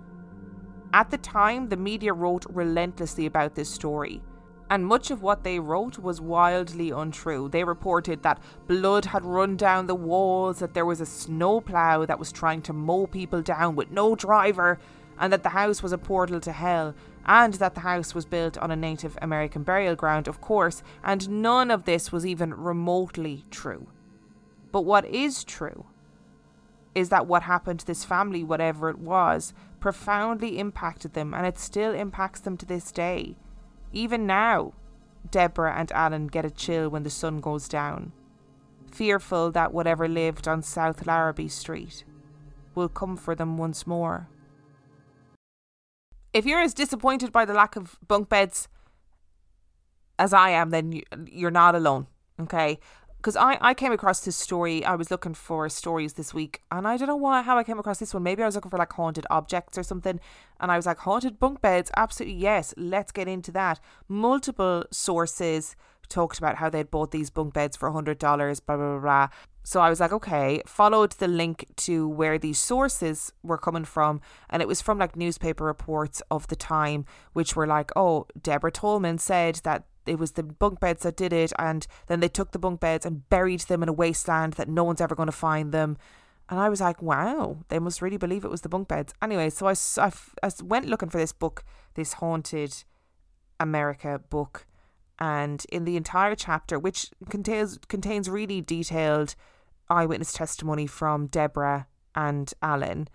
[0.91, 4.23] At the time, the media wrote relentlessly about this story,
[4.69, 7.49] and much of what they wrote was wildly untrue.
[7.49, 12.19] They reported that blood had run down the walls, that there was a snowplow that
[12.19, 14.79] was trying to mow people down with no driver,
[15.19, 16.93] and that the house was a portal to hell,
[17.25, 21.29] and that the house was built on a Native American burial ground, of course, and
[21.29, 23.87] none of this was even remotely true.
[24.71, 25.85] But what is true
[26.95, 31.57] is that what happened to this family, whatever it was, profoundly impacted them, and it
[31.57, 33.35] still impacts them to this day.
[33.91, 34.73] Even now,
[35.29, 38.11] Deborah and Alan get a chill when the sun goes down,
[38.91, 42.03] fearful that whatever lived on South Larrabee Street
[42.75, 44.29] will come for them once more.
[46.31, 48.67] If you're as disappointed by the lack of bunk beds
[50.19, 52.07] as I am, then you're not alone.
[52.39, 52.79] Okay,
[53.19, 54.85] because I, I came across this story.
[54.85, 57.77] I was looking for stories this week, and I don't know why how I came
[57.77, 58.23] across this one.
[58.23, 60.19] Maybe I was looking for like haunted objects or something,
[60.59, 61.91] and I was like haunted bunk beds.
[61.97, 63.79] Absolutely yes, let's get into that.
[64.07, 65.75] Multiple sources
[66.07, 68.61] talked about how they'd bought these bunk beds for hundred dollars.
[68.61, 69.27] Blah blah blah.
[69.63, 74.21] So I was like, okay, followed the link to where these sources were coming from,
[74.49, 78.71] and it was from like newspaper reports of the time, which were like, oh, Deborah
[78.71, 82.51] Tallman said that it was the bunk beds that did it, and then they took
[82.51, 85.31] the bunk beds and buried them in a wasteland that no one's ever going to
[85.31, 85.97] find them.
[86.49, 89.13] And I was like, wow, they must really believe it was the bunk beds.
[89.21, 92.83] Anyway, so I, I, I went looking for this book, this Haunted
[93.59, 94.65] America book.
[95.19, 99.35] And in the entire chapter, which contains contains really detailed
[99.89, 103.09] eyewitness testimony from Deborah and Alan,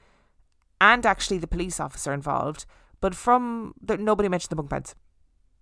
[0.80, 2.66] and actually the police officer involved,
[3.00, 4.94] but from the, nobody mentioned the bunk beds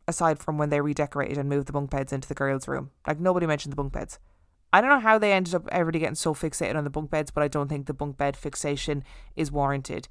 [0.09, 2.91] aside from when they redecorated and moved the bunk beds into the girls' room.
[3.07, 4.19] Like nobody mentioned the bunk beds.
[4.73, 7.31] I don't know how they ended up everybody getting so fixated on the bunk beds,
[7.31, 9.05] but I don't think the bunk bed fixation
[9.37, 10.09] is warranted.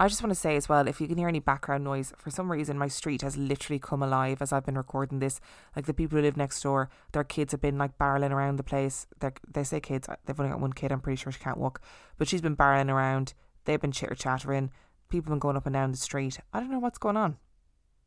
[0.00, 2.30] I just want to say as well, if you can hear any background noise, for
[2.30, 5.40] some reason my street has literally come alive as I've been recording this.
[5.76, 8.64] Like the people who live next door, their kids have been like barreling around the
[8.64, 9.06] place.
[9.20, 11.58] They're, they say kids, uh, they've only got one kid, I'm pretty sure she can't
[11.58, 11.82] walk,
[12.16, 13.34] but she's been barreling around.
[13.66, 14.70] They've been chitter chattering.
[15.10, 16.38] People have been going up and down the street.
[16.52, 17.36] I don't know what's going on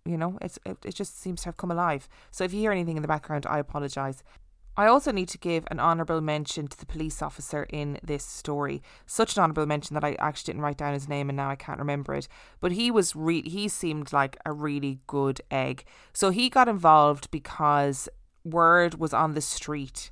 [0.05, 2.71] you know it's it, it just seems to have come alive so if you hear
[2.71, 4.23] anything in the background i apologize
[4.75, 8.81] I also need to give an honourable mention to the police officer in this story.
[9.05, 11.55] Such an honourable mention that I actually didn't write down his name and now I
[11.55, 12.27] can't remember it.
[12.59, 15.85] But he was re- he seemed like a really good egg.
[16.11, 18.09] So he got involved because
[18.43, 20.09] word was on the street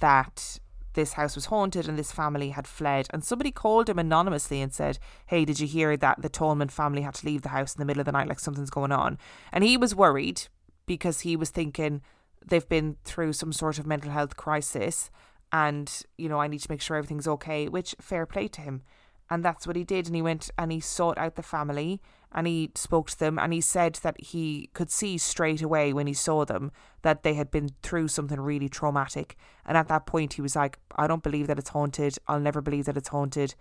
[0.00, 0.58] that
[0.94, 3.06] this house was haunted and this family had fled.
[3.10, 7.02] And somebody called him anonymously and said, Hey, did you hear that the Tallman family
[7.02, 9.18] had to leave the house in the middle of the night like something's going on?
[9.52, 10.42] And he was worried
[10.86, 12.02] because he was thinking
[12.44, 15.10] they've been through some sort of mental health crisis
[15.52, 18.82] and, you know, I need to make sure everything's okay, which fair play to him.
[19.28, 20.06] And that's what he did.
[20.06, 22.00] And he went and he sought out the family
[22.32, 26.06] and he spoke to them and he said that he could see straight away when
[26.06, 26.70] he saw them
[27.02, 29.36] that they had been through something really traumatic.
[29.66, 32.18] And at that point, he was like, I don't believe that it's haunted.
[32.28, 33.54] I'll never believe that it's haunted.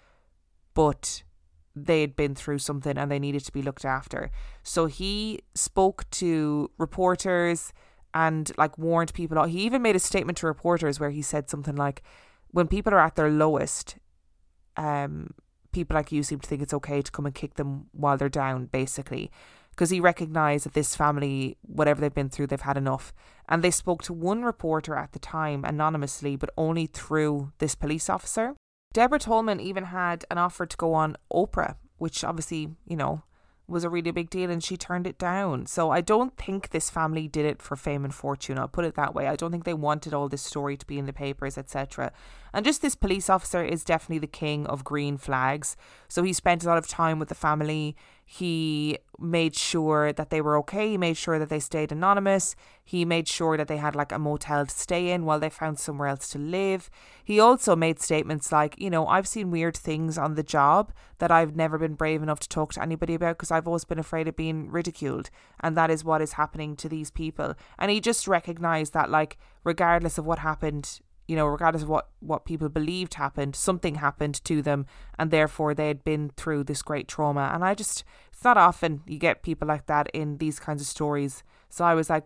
[0.74, 1.24] But
[1.76, 4.30] they had been through something and they needed to be looked after.
[4.62, 7.74] So he spoke to reporters
[8.14, 9.44] and like warned people.
[9.46, 12.04] He even made a statement to reporters where he said something like,
[12.52, 13.98] when people are at their lowest,
[14.78, 15.32] um,
[15.72, 18.30] people like you seem to think it's okay to come and kick them while they're
[18.30, 19.32] down, basically.
[19.72, 23.14] Because he recognised that this family, whatever they've been through, they've had enough.
[23.48, 28.10] And they spoke to one reporter at the time anonymously, but only through this police
[28.10, 28.56] officer.
[28.94, 33.24] Deborah Tallman even had an offer to go on Oprah, which obviously, you know,
[33.70, 35.66] was a really big deal and she turned it down.
[35.66, 38.58] So I don't think this family did it for fame and fortune.
[38.58, 39.28] I'll put it that way.
[39.28, 42.12] I don't think they wanted all this story to be in the papers, etc.
[42.54, 45.78] And just this police officer is definitely the king of green flags.
[46.08, 47.96] So he spent a lot of time with the family.
[48.32, 50.92] He made sure that they were okay.
[50.92, 52.56] He made sure that they stayed anonymous.
[52.86, 55.80] He made sure that they had like a motel to stay in while they found
[55.80, 56.92] somewhere else to live.
[57.24, 61.32] He also made statements like, you know, I've seen weird things on the job that
[61.32, 64.28] I've never been brave enough to talk to anybody about because I've always been afraid
[64.28, 65.32] of being ridiculed.
[65.60, 67.56] And that is what is happening to these people.
[67.80, 71.00] And he just recognized that, like, regardless of what happened
[71.30, 74.88] you know, regardless of what, what people believed happened, something happened to them,
[75.20, 77.52] and therefore they had been through this great trauma.
[77.54, 78.04] And I just,
[78.34, 81.44] it's not often you get people like that in these kinds of stories.
[81.70, 82.26] So I was like,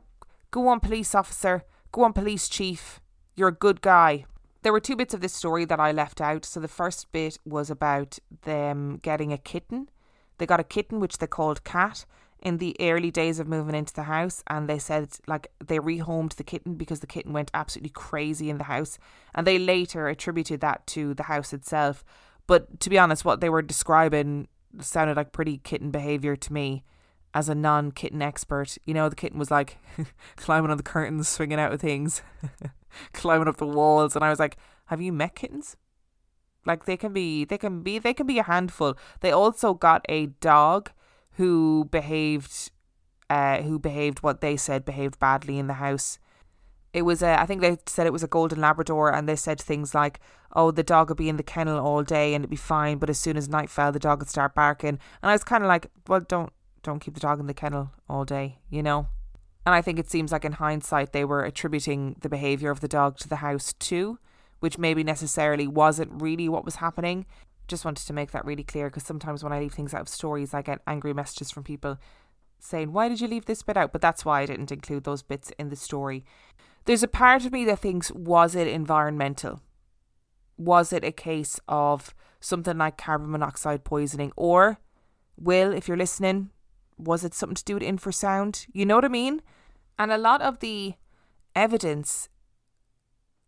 [0.52, 3.02] go on, police officer, go on, police chief,
[3.36, 4.24] you're a good guy.
[4.62, 6.46] There were two bits of this story that I left out.
[6.46, 9.90] So the first bit was about them getting a kitten.
[10.38, 12.06] They got a kitten, which they called Cat
[12.44, 16.36] in the early days of moving into the house and they said like they rehomed
[16.36, 19.00] the kitten because the kitten went absolutely crazy in the house
[19.34, 22.04] and they later attributed that to the house itself.
[22.46, 24.48] But to be honest what they were describing
[24.80, 26.84] sounded like pretty kitten behavior to me
[27.34, 28.78] as a non-kitten expert.
[28.86, 29.78] You know the kitten was like
[30.36, 32.22] climbing on the curtains swinging out of things
[33.14, 34.56] climbing up the walls and i was like
[34.88, 35.76] have you met kittens?
[36.66, 38.96] Like they can be they can be they can be a handful.
[39.22, 40.92] They also got a dog
[41.34, 42.72] who behaved
[43.30, 46.20] uh, who behaved what they said behaved badly in the house.
[46.94, 49.60] It was a, I think they said it was a golden Labrador, and they said
[49.60, 50.20] things like,
[50.56, 53.10] "Oh, the dog would be in the kennel all day and it'd be fine, but
[53.10, 55.68] as soon as night fell, the dog would start barking." And I was kind of
[55.68, 56.54] like, "Well, don't
[56.84, 59.08] don't keep the dog in the kennel all day, you know."
[59.66, 62.88] And I think it seems like in hindsight they were attributing the behavior of the
[62.88, 64.20] dog to the house too,
[64.60, 67.26] which maybe necessarily wasn't really what was happening
[67.68, 70.10] just wanted to make that really clear because sometimes when I leave things out of
[70.10, 71.98] stories, I get angry messages from people
[72.60, 73.92] saying, Why did you leave this bit out?
[73.92, 76.26] But that's why I didn't include those bits in the story.
[76.86, 79.62] There's a part of me that thinks, Was it environmental?
[80.58, 84.32] Was it a case of something like carbon monoxide poisoning?
[84.36, 84.80] Or,
[85.38, 86.52] Will, if you're listening,
[86.98, 88.68] was it something to do with infrasound?
[88.72, 89.42] You know what I mean?
[89.98, 90.94] And a lot of the
[91.56, 92.30] evidence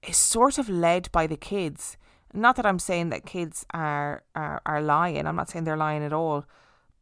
[0.07, 1.97] is sort of led by the kids.
[2.35, 5.25] Not that I'm saying that kids are, are are lying.
[5.25, 6.45] I'm not saying they're lying at all.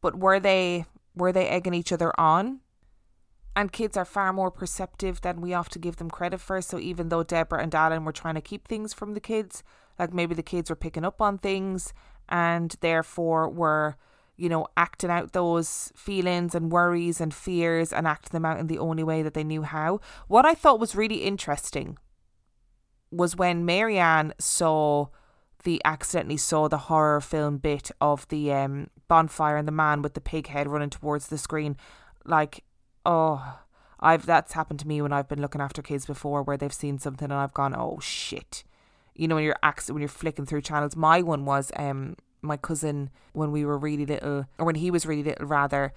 [0.02, 2.60] But were they were they egging each other on?
[3.56, 6.60] And kids are far more perceptive than we often give them credit for.
[6.62, 9.64] So even though Deborah and Alan were trying to keep things from the kids,
[10.00, 11.94] like maybe the kids were picking up on things
[12.28, 13.96] and therefore were,
[14.38, 18.68] you know, acting out those feelings and worries and fears and acting them out in
[18.68, 20.00] the only way that they knew how.
[20.28, 21.98] What I thought was really interesting
[23.12, 25.08] was when Marianne saw
[25.64, 30.14] the accidentally saw the horror film bit of the um, bonfire and the man with
[30.14, 31.78] the pig head running towards the screen.
[32.26, 32.64] Like,
[33.06, 33.60] oh,
[34.00, 37.00] I've that's happened to me when I've been looking after kids before, where they've seen
[37.00, 38.64] something and I've gone, oh shit.
[39.16, 39.56] You know, when you're
[39.88, 40.96] when you're flicking through channels.
[40.96, 45.06] My one was um my cousin when we were really little, or when he was
[45.06, 45.94] really little rather.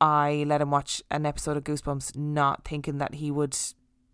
[0.00, 3.56] I let him watch an episode of Goosebumps, not thinking that he would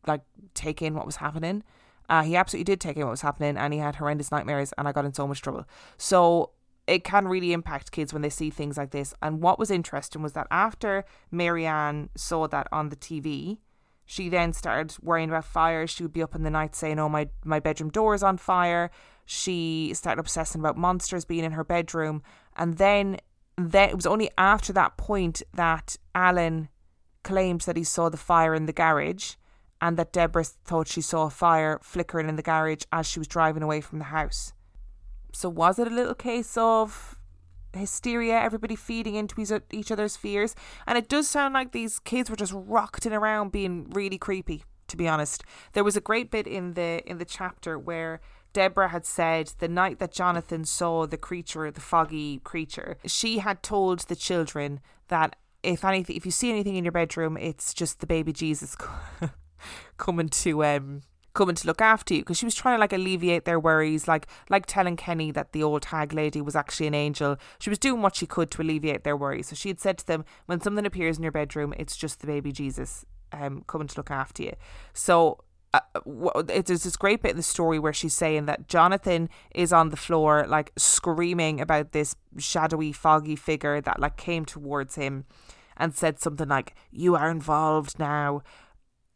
[0.06, 0.20] like
[0.54, 1.62] take in what was happening.
[2.08, 4.88] Uh, he absolutely did take in what was happening and he had horrendous nightmares and
[4.88, 5.64] I got in so much trouble.
[5.96, 6.52] So
[6.86, 9.12] it can really impact kids when they see things like this.
[9.22, 13.58] And what was interesting was that after Marianne saw that on the TV,
[14.06, 15.90] she then started worrying about fires.
[15.90, 18.38] She would be up in the night saying, Oh, my, my bedroom door is on
[18.38, 18.90] fire.
[19.26, 22.22] She started obsessing about monsters being in her bedroom.
[22.56, 23.18] And then,
[23.58, 26.70] then it was only after that point that Alan
[27.22, 29.34] claimed that he saw the fire in the garage
[29.80, 33.28] and that Deborah thought she saw a fire flickering in the garage as she was
[33.28, 34.52] driving away from the house.
[35.32, 37.18] So, was it a little case of
[37.72, 40.54] hysteria, everybody feeding into each other's fears?
[40.86, 44.96] And it does sound like these kids were just rocketing around being really creepy, to
[44.96, 45.44] be honest.
[45.74, 48.20] There was a great bit in the in the chapter where
[48.52, 53.62] Deborah had said the night that Jonathan saw the creature, the foggy creature, she had
[53.62, 58.00] told the children that if anything, if you see anything in your bedroom, it's just
[58.00, 58.76] the baby Jesus
[59.96, 61.02] coming to um
[61.34, 64.26] coming to look after you because she was trying to like alleviate their worries like
[64.50, 67.36] like telling Kenny that the old hag lady was actually an angel.
[67.60, 69.48] She was doing what she could to alleviate their worries.
[69.48, 72.26] So she had said to them when something appears in your bedroom it's just the
[72.26, 74.54] baby Jesus um coming to look after you.
[74.92, 75.44] So
[75.74, 75.80] uh,
[76.42, 79.96] there's this great bit in the story where she's saying that Jonathan is on the
[79.96, 85.24] floor like screaming about this shadowy foggy figure that like came towards him
[85.76, 88.42] and said something like you are involved now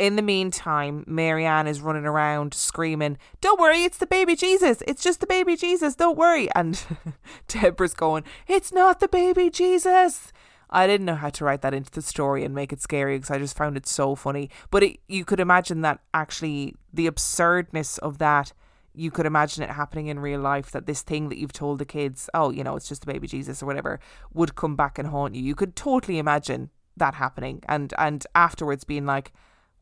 [0.03, 4.83] in the meantime, Marianne is running around screaming, Don't worry, it's the baby Jesus.
[4.85, 5.95] It's just the baby Jesus.
[5.95, 6.49] Don't worry.
[6.57, 6.85] And
[7.47, 10.33] Deborah's going, It's not the baby Jesus.
[10.69, 13.31] I didn't know how to write that into the story and make it scary because
[13.31, 14.51] I just found it so funny.
[14.73, 18.53] But it, you could imagine that actually the absurdness of that,
[18.97, 21.85] you could imagine it happening in real life that this thing that you've told the
[21.85, 24.01] kids, oh, you know, it's just the baby Jesus or whatever,
[24.35, 25.43] would come back and haunt you.
[25.45, 29.33] You could totally imagine that happening and and afterwards being like,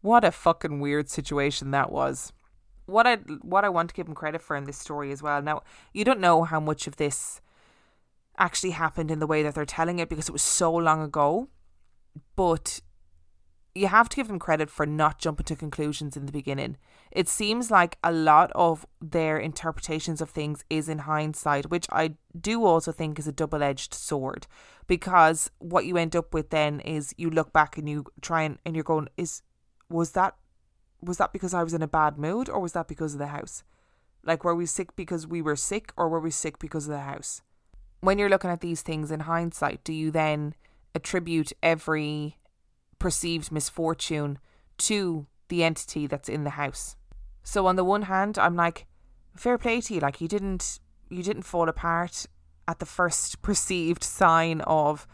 [0.00, 2.32] what a fucking weird situation that was.
[2.86, 5.40] What I what I want to give him credit for in this story as well.
[5.42, 7.40] Now, you don't know how much of this
[8.38, 11.48] actually happened in the way that they're telling it because it was so long ago,
[12.34, 12.80] but
[13.74, 16.76] you have to give them credit for not jumping to conclusions in the beginning.
[17.12, 22.14] It seems like a lot of their interpretations of things is in hindsight, which I
[22.38, 24.48] do also think is a double edged sword.
[24.88, 28.58] Because what you end up with then is you look back and you try and,
[28.64, 29.42] and you're going, is
[29.90, 30.36] was that
[31.02, 33.28] was that because I was in a bad mood or was that because of the
[33.28, 33.64] house?
[34.22, 37.00] Like were we sick because we were sick or were we sick because of the
[37.00, 37.42] house?
[38.00, 40.54] When you're looking at these things in hindsight, do you then
[40.94, 42.36] attribute every
[42.98, 44.38] perceived misfortune
[44.78, 46.96] to the entity that's in the house?
[47.42, 48.86] So on the one hand, I'm like,
[49.36, 52.26] fair play to you, like you didn't you didn't fall apart
[52.68, 55.06] at the first perceived sign of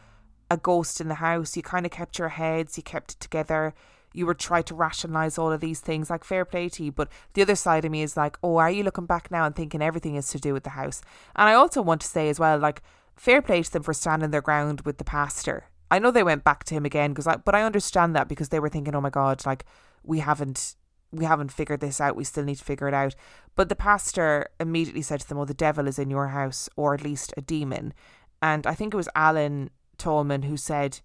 [0.50, 1.56] a ghost in the house.
[1.56, 3.72] You kind of kept your heads, you kept it together
[4.16, 7.08] you were trying to rationalize all of these things like fair play to you but
[7.34, 9.82] the other side of me is like oh are you looking back now and thinking
[9.82, 11.02] everything is to do with the house?
[11.36, 12.82] And i also want to say as well like
[13.14, 15.64] fair play to them for standing their ground with the pastor.
[15.90, 18.48] I know they went back to him again because I, but i understand that because
[18.48, 19.64] they were thinking oh my god like
[20.02, 20.76] we haven't
[21.12, 22.16] we haven't figured this out.
[22.16, 23.14] We still need to figure it out.
[23.54, 26.94] But the pastor immediately said to them oh the devil is in your house or
[26.94, 27.94] at least a demon.
[28.42, 31.00] And i think it was alan tallman who said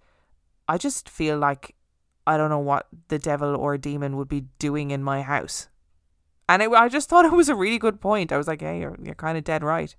[0.68, 1.76] i just feel like
[2.26, 5.70] I don't know what the devil or demon would be doing in my house.
[6.48, 8.32] And it, I just thought it was a really good point.
[8.32, 9.96] I was like, hey, you're, you're kind of dead right.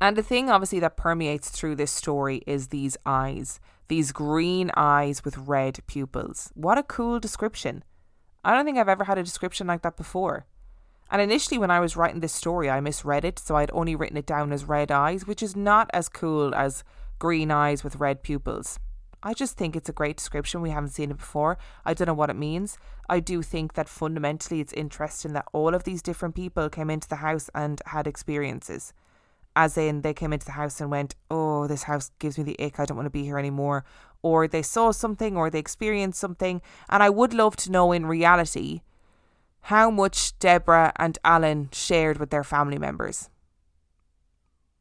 [0.00, 5.24] And the thing, obviously, that permeates through this story is these eyes, these green eyes
[5.24, 6.50] with red pupils.
[6.54, 7.84] What a cool description.
[8.42, 10.46] I don't think I've ever had a description like that before.
[11.10, 14.16] And initially, when I was writing this story, I misread it, so I'd only written
[14.16, 16.84] it down as red eyes, which is not as cool as
[17.18, 18.78] green eyes with red pupils.
[19.22, 20.62] I just think it's a great description.
[20.62, 21.58] We haven't seen it before.
[21.84, 22.78] I don't know what it means.
[23.08, 27.08] I do think that fundamentally it's interesting that all of these different people came into
[27.08, 28.94] the house and had experiences.
[29.54, 32.56] As in, they came into the house and went, Oh, this house gives me the
[32.64, 32.80] ick.
[32.80, 33.84] I don't want to be here anymore.
[34.22, 36.62] Or they saw something or they experienced something.
[36.88, 38.80] And I would love to know in reality
[39.64, 43.28] how much Deborah and Alan shared with their family members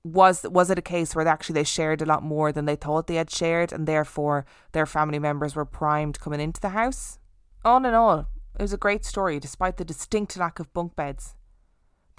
[0.04, 3.08] was was it a case where actually they shared a lot more than they thought
[3.08, 7.20] they had shared and therefore their family members were primed coming into the house?
[7.66, 8.28] All in all
[8.58, 11.36] it was a great story despite the distinct lack of bunk beds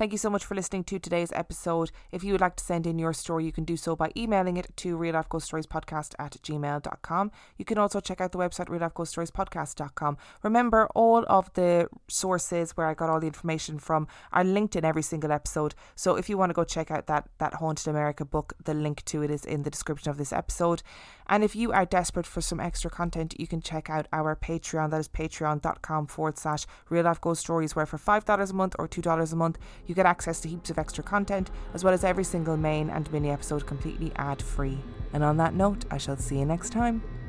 [0.01, 1.91] Thank you so much for listening to today's episode.
[2.11, 4.57] If you would like to send in your story, you can do so by emailing
[4.57, 7.31] it to real life ghost stories podcast at gmail.com.
[7.59, 10.17] You can also check out the website real life ghost stories podcast.com.
[10.43, 14.87] Remember, all of the sources where I got all the information from are linked in
[14.87, 15.75] every single episode.
[15.97, 19.05] So if you want to go check out that, that Haunted America book, the link
[19.05, 20.83] to it is in the description of this episode.
[21.31, 24.91] And if you are desperate for some extra content, you can check out our Patreon.
[24.91, 28.89] That is patreon.com forward slash real life ghost stories, where for $5 a month or
[28.89, 29.57] $2 a month,
[29.87, 33.11] you get access to heaps of extra content, as well as every single main and
[33.13, 34.81] mini episode completely ad free.
[35.13, 37.20] And on that note, I shall see you next time.